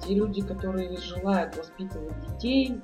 Те 0.01 0.15
люди, 0.15 0.41
которые 0.41 0.95
желают 0.97 1.55
воспитывать 1.55 2.13
детей, 2.27 2.81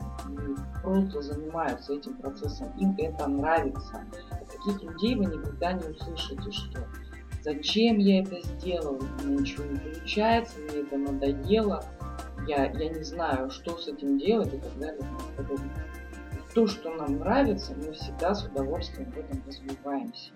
просто 0.81 1.21
занимаются 1.21 1.93
этим 1.93 2.15
процессом, 2.15 2.71
им 2.77 2.95
это 2.97 3.27
нравится. 3.27 4.05
От 4.31 4.47
таких 4.47 4.81
людей 4.83 5.15
вы 5.15 5.25
никогда 5.25 5.73
не 5.73 5.89
услышите, 5.89 6.51
что 6.51 6.87
зачем 7.41 7.97
я 7.97 8.21
это 8.21 8.41
сделал, 8.41 8.97
ничего 9.25 9.65
не 9.65 9.77
получается, 9.77 10.57
мне 10.59 10.81
это 10.81 10.97
надоело, 10.97 11.83
я, 12.47 12.71
я 12.71 12.89
не 12.89 13.03
знаю, 13.03 13.49
что 13.51 13.77
с 13.77 13.89
этим 13.89 14.17
делать 14.17 14.53
и 14.53 14.57
так 14.57 14.79
далее 14.79 14.99
и 14.99 15.03
тому 15.03 15.19
подобное. 15.37 15.92
То, 16.53 16.67
что 16.67 16.91
нам 16.91 17.17
нравится, 17.17 17.73
мы 17.73 17.91
всегда 17.93 18.35
с 18.35 18.43
удовольствием 18.43 19.11
в 19.11 19.17
этом 19.17 19.43
развиваемся. 19.47 20.31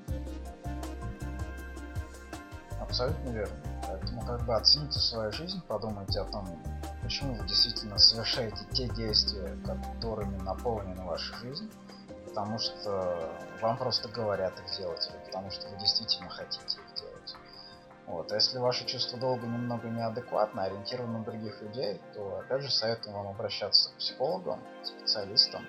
Абсолютно 2.81 3.29
верно. 3.29 3.55
Поэтому 3.87 4.21
бы 4.45 4.55
оцените 4.55 4.99
свою 4.99 5.31
жизнь, 5.31 5.61
подумайте 5.67 6.19
о 6.21 6.25
том, 6.25 6.47
почему 7.03 7.35
вы 7.35 7.45
действительно 7.47 7.99
совершаете 7.99 8.65
те 8.71 8.87
действия, 8.87 9.55
которыми 9.63 10.37
наполнена 10.37 11.05
ваша 11.05 11.35
жизнь, 11.37 11.71
потому 12.25 12.57
что 12.57 13.31
вам 13.61 13.77
просто 13.77 14.09
говорят 14.09 14.59
их 14.59 14.77
делать, 14.77 15.07
или 15.11 15.23
потому 15.25 15.51
что 15.51 15.69
вы 15.69 15.77
действительно 15.77 16.29
хотите 16.29 16.79
их 16.79 16.95
делать. 16.95 17.35
Вот. 18.07 18.31
А 18.31 18.35
если 18.35 18.57
ваше 18.57 18.85
чувство 18.85 19.19
долга 19.19 19.45
немного 19.45 19.87
неадекватно, 19.89 20.63
ориентировано 20.63 21.19
на 21.19 21.25
других 21.25 21.61
людей, 21.61 22.01
то 22.13 22.39
опять 22.39 22.63
же 22.63 22.71
советую 22.71 23.15
вам 23.15 23.27
обращаться 23.27 23.91
к 23.91 23.97
психологам, 23.97 24.61
специалистам, 24.81 25.65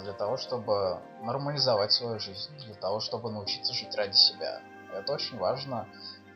для 0.00 0.14
того, 0.14 0.38
чтобы 0.38 1.02
нормализовать 1.20 1.92
свою 1.92 2.18
жизнь, 2.18 2.50
для 2.58 2.74
того, 2.74 3.00
чтобы 3.00 3.30
научиться 3.30 3.74
жить 3.74 3.94
ради 3.94 4.14
себя. 4.14 4.62
Это 4.92 5.12
очень 5.12 5.36
важно 5.36 5.86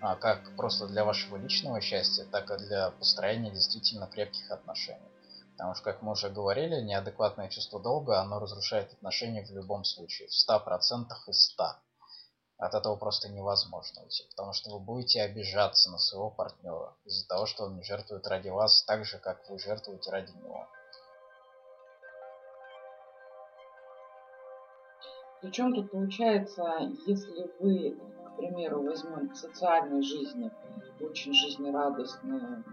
а, 0.00 0.16
как 0.16 0.54
просто 0.56 0.86
для 0.86 1.04
вашего 1.04 1.36
личного 1.36 1.80
счастья, 1.80 2.24
так 2.30 2.50
и 2.50 2.58
для 2.58 2.90
построения 2.90 3.50
действительно 3.50 4.06
крепких 4.06 4.50
отношений. 4.50 5.08
Потому 5.52 5.74
что, 5.74 5.84
как 5.84 6.02
мы 6.02 6.12
уже 6.12 6.28
говорили, 6.28 6.80
неадекватное 6.82 7.48
чувство 7.48 7.80
долга, 7.80 8.20
оно 8.20 8.38
разрушает 8.38 8.92
отношения 8.92 9.44
в 9.44 9.50
любом 9.50 9.82
случае, 9.82 10.28
в 10.28 10.50
100% 10.50 11.06
из 11.26 11.42
100. 11.52 11.64
От 12.58 12.74
этого 12.74 12.96
просто 12.96 13.28
невозможно 13.28 14.02
уйти, 14.02 14.24
потому 14.30 14.52
что 14.52 14.70
вы 14.70 14.80
будете 14.80 15.22
обижаться 15.22 15.90
на 15.90 15.98
своего 15.98 16.30
партнера 16.30 16.96
из-за 17.04 17.26
того, 17.26 17.46
что 17.46 17.64
он 17.64 17.82
жертвует 17.82 18.26
ради 18.26 18.48
вас 18.48 18.84
так 18.84 19.04
же, 19.04 19.18
как 19.18 19.48
вы 19.48 19.58
жертвуете 19.58 20.10
ради 20.10 20.32
него. 20.32 20.68
Причем 25.40 25.72
тут 25.72 25.90
получается, 25.90 26.64
если 27.06 27.50
вы, 27.60 27.96
к 28.26 28.36
примеру, 28.36 28.82
возьмем 28.82 29.28
в 29.30 29.36
социальной 29.36 30.02
жизни, 30.02 30.50
очень 31.00 31.32
жизнерадостные, 31.32 32.64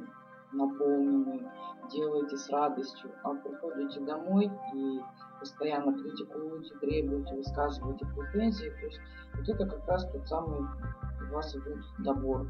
наполненные, 0.52 1.52
делаете 1.92 2.38
с 2.38 2.50
радостью, 2.50 3.12
а 3.24 3.36
приходите 3.36 4.00
домой 4.00 4.52
и 4.74 5.00
постоянно 5.40 5.94
критикуете, 5.94 6.74
требуете, 6.80 7.36
высказываете 7.36 8.06
претензии, 8.16 8.70
то 8.70 8.86
есть 8.86 9.00
вот 9.36 9.50
это 9.50 9.66
как 9.68 9.88
раз 9.88 10.10
тот 10.12 10.28
самый 10.28 10.62
у 10.62 11.34
вас 11.34 11.56
идет 11.56 11.78
добор. 12.00 12.48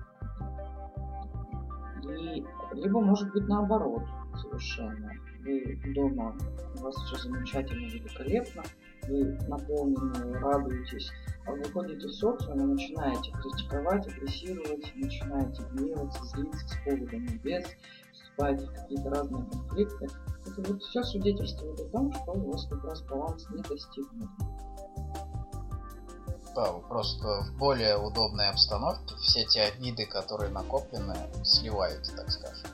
И 2.10 2.46
либо 2.74 3.00
может 3.02 3.32
быть 3.34 3.48
наоборот 3.48 4.04
совершенно. 4.42 5.12
Вы 5.44 5.80
дома, 5.94 6.36
у 6.76 6.84
вас 6.84 6.96
все 6.96 7.30
замечательно, 7.30 7.86
великолепно, 7.86 8.64
вы 9.08 9.38
наполнены, 9.48 10.40
радуетесь, 10.40 11.12
а 11.46 11.52
выходите 11.52 12.08
в 12.08 12.12
социум 12.12 12.62
и 12.62 12.74
начинаете 12.74 13.32
критиковать, 13.32 14.08
агрессировать, 14.08 14.92
начинаете 14.96 15.64
гневаться, 15.72 16.24
злиться 16.26 16.68
с 16.68 16.76
поводом 16.84 17.26
без, 17.44 17.66
вступать 18.12 18.62
в 18.62 18.74
какие-то 18.74 19.10
разные 19.12 19.46
конфликты. 19.46 20.08
Это 20.48 20.72
вот 20.72 20.82
все 20.82 21.04
свидетельствует 21.04 21.80
о 21.80 21.90
том, 21.90 22.12
что 22.12 22.32
у 22.32 22.52
вас 22.52 22.66
как 22.68 22.84
раз 22.84 23.02
баланс 23.04 23.48
не 23.52 23.62
достигнут. 23.62 24.30
Вы 26.64 26.82
просто 26.82 27.42
в 27.44 27.58
более 27.58 27.98
удобной 27.98 28.50
обстановке 28.50 29.16
все 29.18 29.46
те 29.46 29.64
обиды, 29.64 30.06
которые 30.06 30.52
накоплены, 30.52 31.16
сливаете, 31.44 32.12
так 32.16 32.32
скажем. 32.32 32.70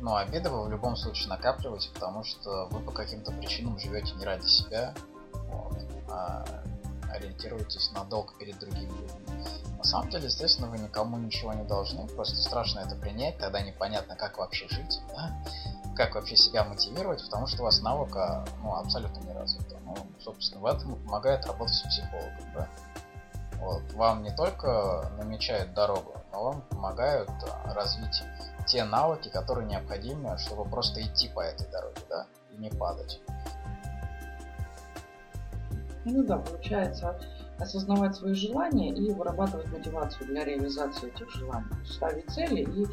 Но 0.00 0.16
обиды 0.16 0.50
вы 0.50 0.64
в 0.64 0.70
любом 0.70 0.96
случае 0.96 1.28
накапливаете, 1.28 1.90
потому 1.92 2.22
что 2.22 2.66
вы 2.70 2.80
по 2.80 2.92
каким-то 2.92 3.32
причинам 3.32 3.78
живете 3.78 4.12
не 4.14 4.24
ради 4.24 4.46
себя, 4.46 4.94
вот, 5.32 5.78
а 6.08 6.44
ориентируетесь 7.12 7.90
на 7.92 8.04
долг 8.04 8.38
перед 8.38 8.58
другими 8.58 8.92
людьми. 8.92 9.44
На 9.78 9.84
самом 9.84 10.10
деле, 10.10 10.26
естественно, 10.26 10.68
вы 10.68 10.78
никому 10.78 11.16
ничего 11.18 11.52
не 11.54 11.64
должны, 11.64 12.06
просто 12.08 12.36
страшно 12.36 12.80
это 12.80 12.94
принять, 12.96 13.38
тогда 13.38 13.60
непонятно, 13.62 14.16
как 14.16 14.38
вообще 14.38 14.68
жить, 14.68 15.00
да? 15.08 15.36
Как 15.96 16.14
вообще 16.14 16.36
себя 16.36 16.64
мотивировать, 16.64 17.24
потому 17.24 17.46
что 17.46 17.62
у 17.62 17.64
вас 17.64 17.80
навыка 17.80 18.44
ну, 18.62 18.74
абсолютно 18.74 19.20
не 19.20 19.32
развита. 19.32 19.76
Ну, 19.84 19.96
собственно, 20.20 20.60
в 20.60 20.66
этом 20.66 20.96
помогает 20.96 21.46
работа 21.46 21.72
с 21.72 21.82
психологом. 21.82 22.52
Да? 22.54 22.68
Вот. 23.58 23.92
Вам 23.94 24.22
не 24.22 24.34
только 24.34 25.10
намечают 25.18 25.72
дорогу, 25.74 26.14
но 26.32 26.44
вам 26.44 26.62
помогают 26.62 27.30
а, 27.42 27.74
развить 27.74 28.22
те 28.66 28.84
навыки, 28.84 29.28
которые 29.28 29.66
необходимы, 29.66 30.36
чтобы 30.38 30.68
просто 30.68 31.02
идти 31.02 31.28
по 31.28 31.40
этой 31.40 31.66
дороге, 31.70 32.02
да, 32.08 32.26
и 32.52 32.56
не 32.56 32.70
падать. 32.70 33.20
Ну 36.04 36.22
да, 36.24 36.38
получается 36.38 37.18
осознавать 37.58 38.14
свои 38.14 38.34
желания 38.34 38.92
и 38.92 39.12
вырабатывать 39.12 39.70
мотивацию 39.72 40.26
для 40.26 40.44
реализации 40.44 41.08
этих 41.08 41.30
желаний. 41.30 41.66
Ставить 41.84 42.28
цели 42.30 42.62
и 42.62 42.86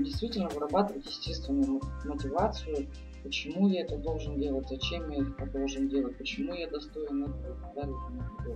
действительно 0.00 0.48
вырабатывать 0.48 1.06
естественную 1.06 1.80
мотивацию, 2.04 2.88
почему 3.22 3.68
я 3.68 3.82
это 3.82 3.96
должен 3.98 4.38
делать, 4.38 4.68
зачем 4.68 5.08
я 5.10 5.22
это 5.22 5.46
должен 5.46 5.88
делать, 5.88 6.16
почему 6.16 6.54
я 6.54 6.68
достоин 6.68 7.24
этого 7.24 7.54
и 7.54 7.60
так 7.60 7.74
далее. 7.74 7.96
То 8.44 8.50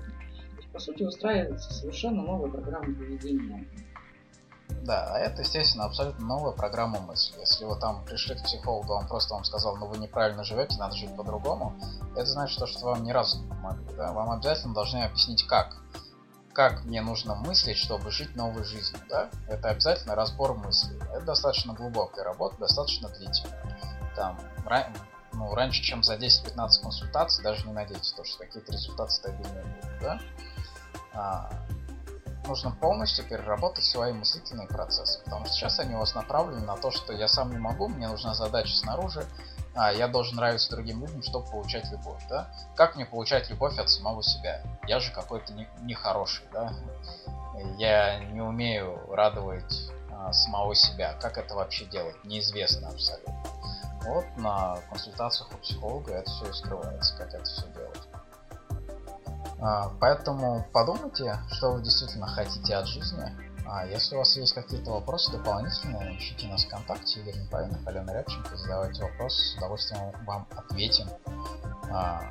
есть, 0.56 0.68
по 0.72 0.78
сути, 0.78 1.02
выстраивается 1.04 1.72
совершенно 1.72 2.22
новая 2.22 2.50
программа 2.50 2.94
поведения. 2.94 3.66
Да, 4.84 5.14
а 5.14 5.18
это, 5.18 5.40
естественно, 5.40 5.86
абсолютно 5.86 6.26
новая 6.26 6.52
программа 6.52 7.00
мысли. 7.00 7.40
Если 7.40 7.64
вы 7.64 7.76
там 7.76 8.04
пришли 8.04 8.34
к 8.34 8.42
психологу, 8.42 8.92
он 8.92 9.06
просто 9.06 9.32
вам 9.32 9.42
сказал, 9.44 9.76
ну 9.76 9.86
вы 9.86 9.96
неправильно 9.96 10.44
живете, 10.44 10.76
надо 10.78 10.94
жить 10.94 11.16
по-другому, 11.16 11.74
это 12.14 12.26
значит, 12.26 12.68
что 12.68 12.84
вам 12.84 13.02
ни 13.02 13.10
разу 13.10 13.38
не 13.40 13.48
помогли. 13.48 13.96
Да? 13.96 14.12
Вам 14.12 14.30
обязательно 14.30 14.74
должны 14.74 15.02
объяснить, 15.02 15.46
как. 15.46 15.78
Как 16.52 16.84
мне 16.84 17.00
нужно 17.00 17.34
мыслить, 17.34 17.78
чтобы 17.78 18.10
жить 18.10 18.36
новой 18.36 18.62
жизнью. 18.64 19.00
Да? 19.08 19.30
Это 19.48 19.70
обязательно 19.70 20.14
разбор 20.14 20.54
мыслей. 20.54 20.98
Это 21.14 21.22
достаточно 21.22 21.72
глубокая 21.72 22.22
работа, 22.22 22.56
достаточно 22.58 23.08
длительная. 23.08 23.78
Там, 24.14 24.38
ну, 25.32 25.54
раньше, 25.54 25.82
чем 25.82 26.02
за 26.02 26.16
10-15 26.16 26.82
консультаций, 26.82 27.42
даже 27.42 27.66
не 27.66 27.72
надейтесь, 27.72 28.12
то, 28.12 28.22
что 28.22 28.38
какие-то 28.44 28.70
результаты 28.70 29.10
стабильные 29.10 29.64
будут. 29.64 30.00
Да? 30.02 30.20
А, 31.14 31.50
нужно 32.46 32.70
полностью 32.70 33.24
переработать 33.24 33.84
свои 33.84 34.12
мыслительные 34.12 34.66
процессы. 34.66 35.22
Потому 35.24 35.46
что 35.46 35.54
сейчас 35.54 35.78
они 35.78 35.94
у 35.94 35.98
вас 35.98 36.14
направлены 36.14 36.64
на 36.64 36.76
то, 36.76 36.90
что 36.90 37.12
я 37.12 37.28
сам 37.28 37.50
не 37.50 37.58
могу, 37.58 37.88
мне 37.88 38.08
нужна 38.08 38.34
задача 38.34 38.74
снаружи, 38.74 39.26
а 39.74 39.92
я 39.92 40.06
должен 40.06 40.36
нравиться 40.36 40.70
другим 40.70 41.00
людям, 41.00 41.22
чтобы 41.22 41.50
получать 41.50 41.90
любовь, 41.90 42.22
да? 42.28 42.48
Как 42.76 42.94
мне 42.94 43.06
получать 43.06 43.50
любовь 43.50 43.78
от 43.78 43.90
самого 43.90 44.22
себя? 44.22 44.62
Я 44.86 45.00
же 45.00 45.12
какой-то 45.12 45.52
нехороший, 45.80 46.44
не 46.46 46.52
да? 46.52 46.72
Я 47.78 48.18
не 48.18 48.40
умею 48.40 49.00
радовать 49.10 49.90
а, 50.10 50.32
самого 50.32 50.74
себя. 50.74 51.14
Как 51.20 51.38
это 51.38 51.54
вообще 51.54 51.86
делать? 51.86 52.16
Неизвестно 52.24 52.88
абсолютно. 52.88 53.34
Вот 54.04 54.24
на 54.36 54.78
консультациях 54.90 55.50
у 55.52 55.56
психолога 55.56 56.12
это 56.12 56.30
все 56.30 56.50
и 56.50 56.52
скрывается, 56.52 57.16
как 57.16 57.28
это 57.34 57.44
все 57.44 57.66
делать. 57.68 58.02
А, 59.60 59.90
поэтому 60.00 60.66
подумайте, 60.72 61.38
что 61.52 61.72
вы 61.72 61.82
действительно 61.82 62.26
хотите 62.26 62.74
от 62.74 62.86
жизни. 62.86 63.24
А 63.66 63.86
если 63.86 64.14
у 64.14 64.18
вас 64.18 64.36
есть 64.36 64.52
какие-то 64.52 64.90
вопросы 64.90 65.32
дополнительные, 65.32 66.18
ищите 66.18 66.46
нас 66.48 66.64
ВКонтакте, 66.64 67.20
Игорь 67.20 67.38
Непавинов, 67.38 67.86
Алена 67.86 68.12
Рябченко, 68.12 68.56
задавайте 68.56 69.02
вопросы, 69.02 69.42
с 69.42 69.56
удовольствием 69.56 70.12
вам 70.26 70.46
ответим. 70.54 71.08
А, 71.90 72.22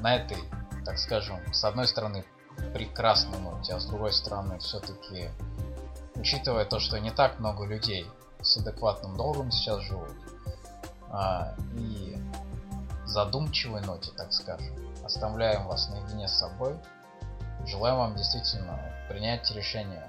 на 0.00 0.16
этой, 0.16 0.38
так 0.84 0.98
скажем, 0.98 1.38
с 1.52 1.64
одной 1.64 1.86
стороны, 1.86 2.24
прекрасной 2.72 3.38
ноте, 3.40 3.74
а 3.74 3.80
с 3.80 3.86
другой 3.86 4.12
стороны, 4.12 4.58
все-таки, 4.58 5.30
учитывая 6.14 6.64
то, 6.64 6.80
что 6.80 6.98
не 6.98 7.10
так 7.10 7.38
много 7.38 7.64
людей 7.64 8.06
с 8.40 8.56
адекватным 8.56 9.16
долгом 9.16 9.50
сейчас 9.50 9.80
живут, 9.82 10.12
и 11.74 12.16
задумчивой 13.04 13.82
ноте, 13.82 14.10
так 14.16 14.32
скажем, 14.32 14.74
Оставляем 15.04 15.66
вас 15.66 15.88
наедине 15.90 16.28
с 16.28 16.38
собой. 16.38 16.76
Желаем 17.66 17.96
вам 17.96 18.16
действительно 18.16 18.78
принять 19.08 19.50
решение. 19.52 20.08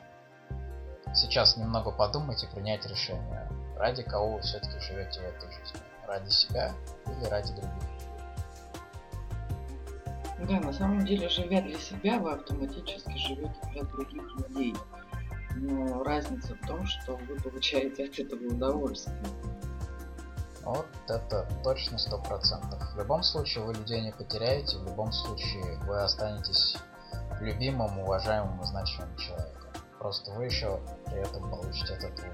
Сейчас 1.13 1.58
немного 1.58 1.91
подумать 1.91 2.43
и 2.43 2.47
принять 2.47 2.86
решение, 2.88 3.47
ради 3.77 4.01
кого 4.01 4.36
вы 4.36 4.41
все-таки 4.41 4.79
живете 4.79 5.19
в 5.19 5.23
этой 5.23 5.51
жизни. 5.51 5.79
Ради 6.08 6.29
себя 6.29 6.73
или 7.06 7.25
ради 7.29 7.53
других. 7.53 7.84
Да, 10.47 10.60
на 10.60 10.73
самом 10.73 11.06
деле, 11.06 11.29
живя 11.29 11.62
для 11.62 11.79
себя, 11.79 12.19
вы 12.19 12.32
автоматически 12.32 13.15
живете 13.15 13.56
для 13.71 13.84
других 13.84 14.23
людей. 14.38 14.75
Но 15.56 16.03
разница 16.03 16.56
в 16.56 16.67
том, 16.67 16.86
что 16.86 17.15
вы 17.15 17.36
получаете 17.39 18.06
от 18.06 18.19
этого 18.19 18.47
удовольствие. 18.47 19.15
Вот 20.63 20.88
это 21.08 21.47
точно 21.63 21.97
сто 21.97 22.17
процентов. 22.17 22.82
В 22.93 22.97
любом 22.97 23.23
случае 23.23 23.65
вы 23.65 23.73
людей 23.73 24.02
не 24.02 24.12
потеряете, 24.12 24.78
в 24.78 24.86
любом 24.86 25.12
случае 25.12 25.78
вы 25.82 26.02
останетесь 26.02 26.78
любимым, 27.41 27.99
уважаемым 27.99 28.62
и 28.62 28.65
значимым 28.65 29.15
человеком. 29.17 29.69
Просто 29.99 30.32
вы 30.32 30.45
еще 30.45 30.80
при 31.06 31.19
этом 31.19 31.49
получите 31.49 31.93
от 31.93 32.04
этого 32.04 32.34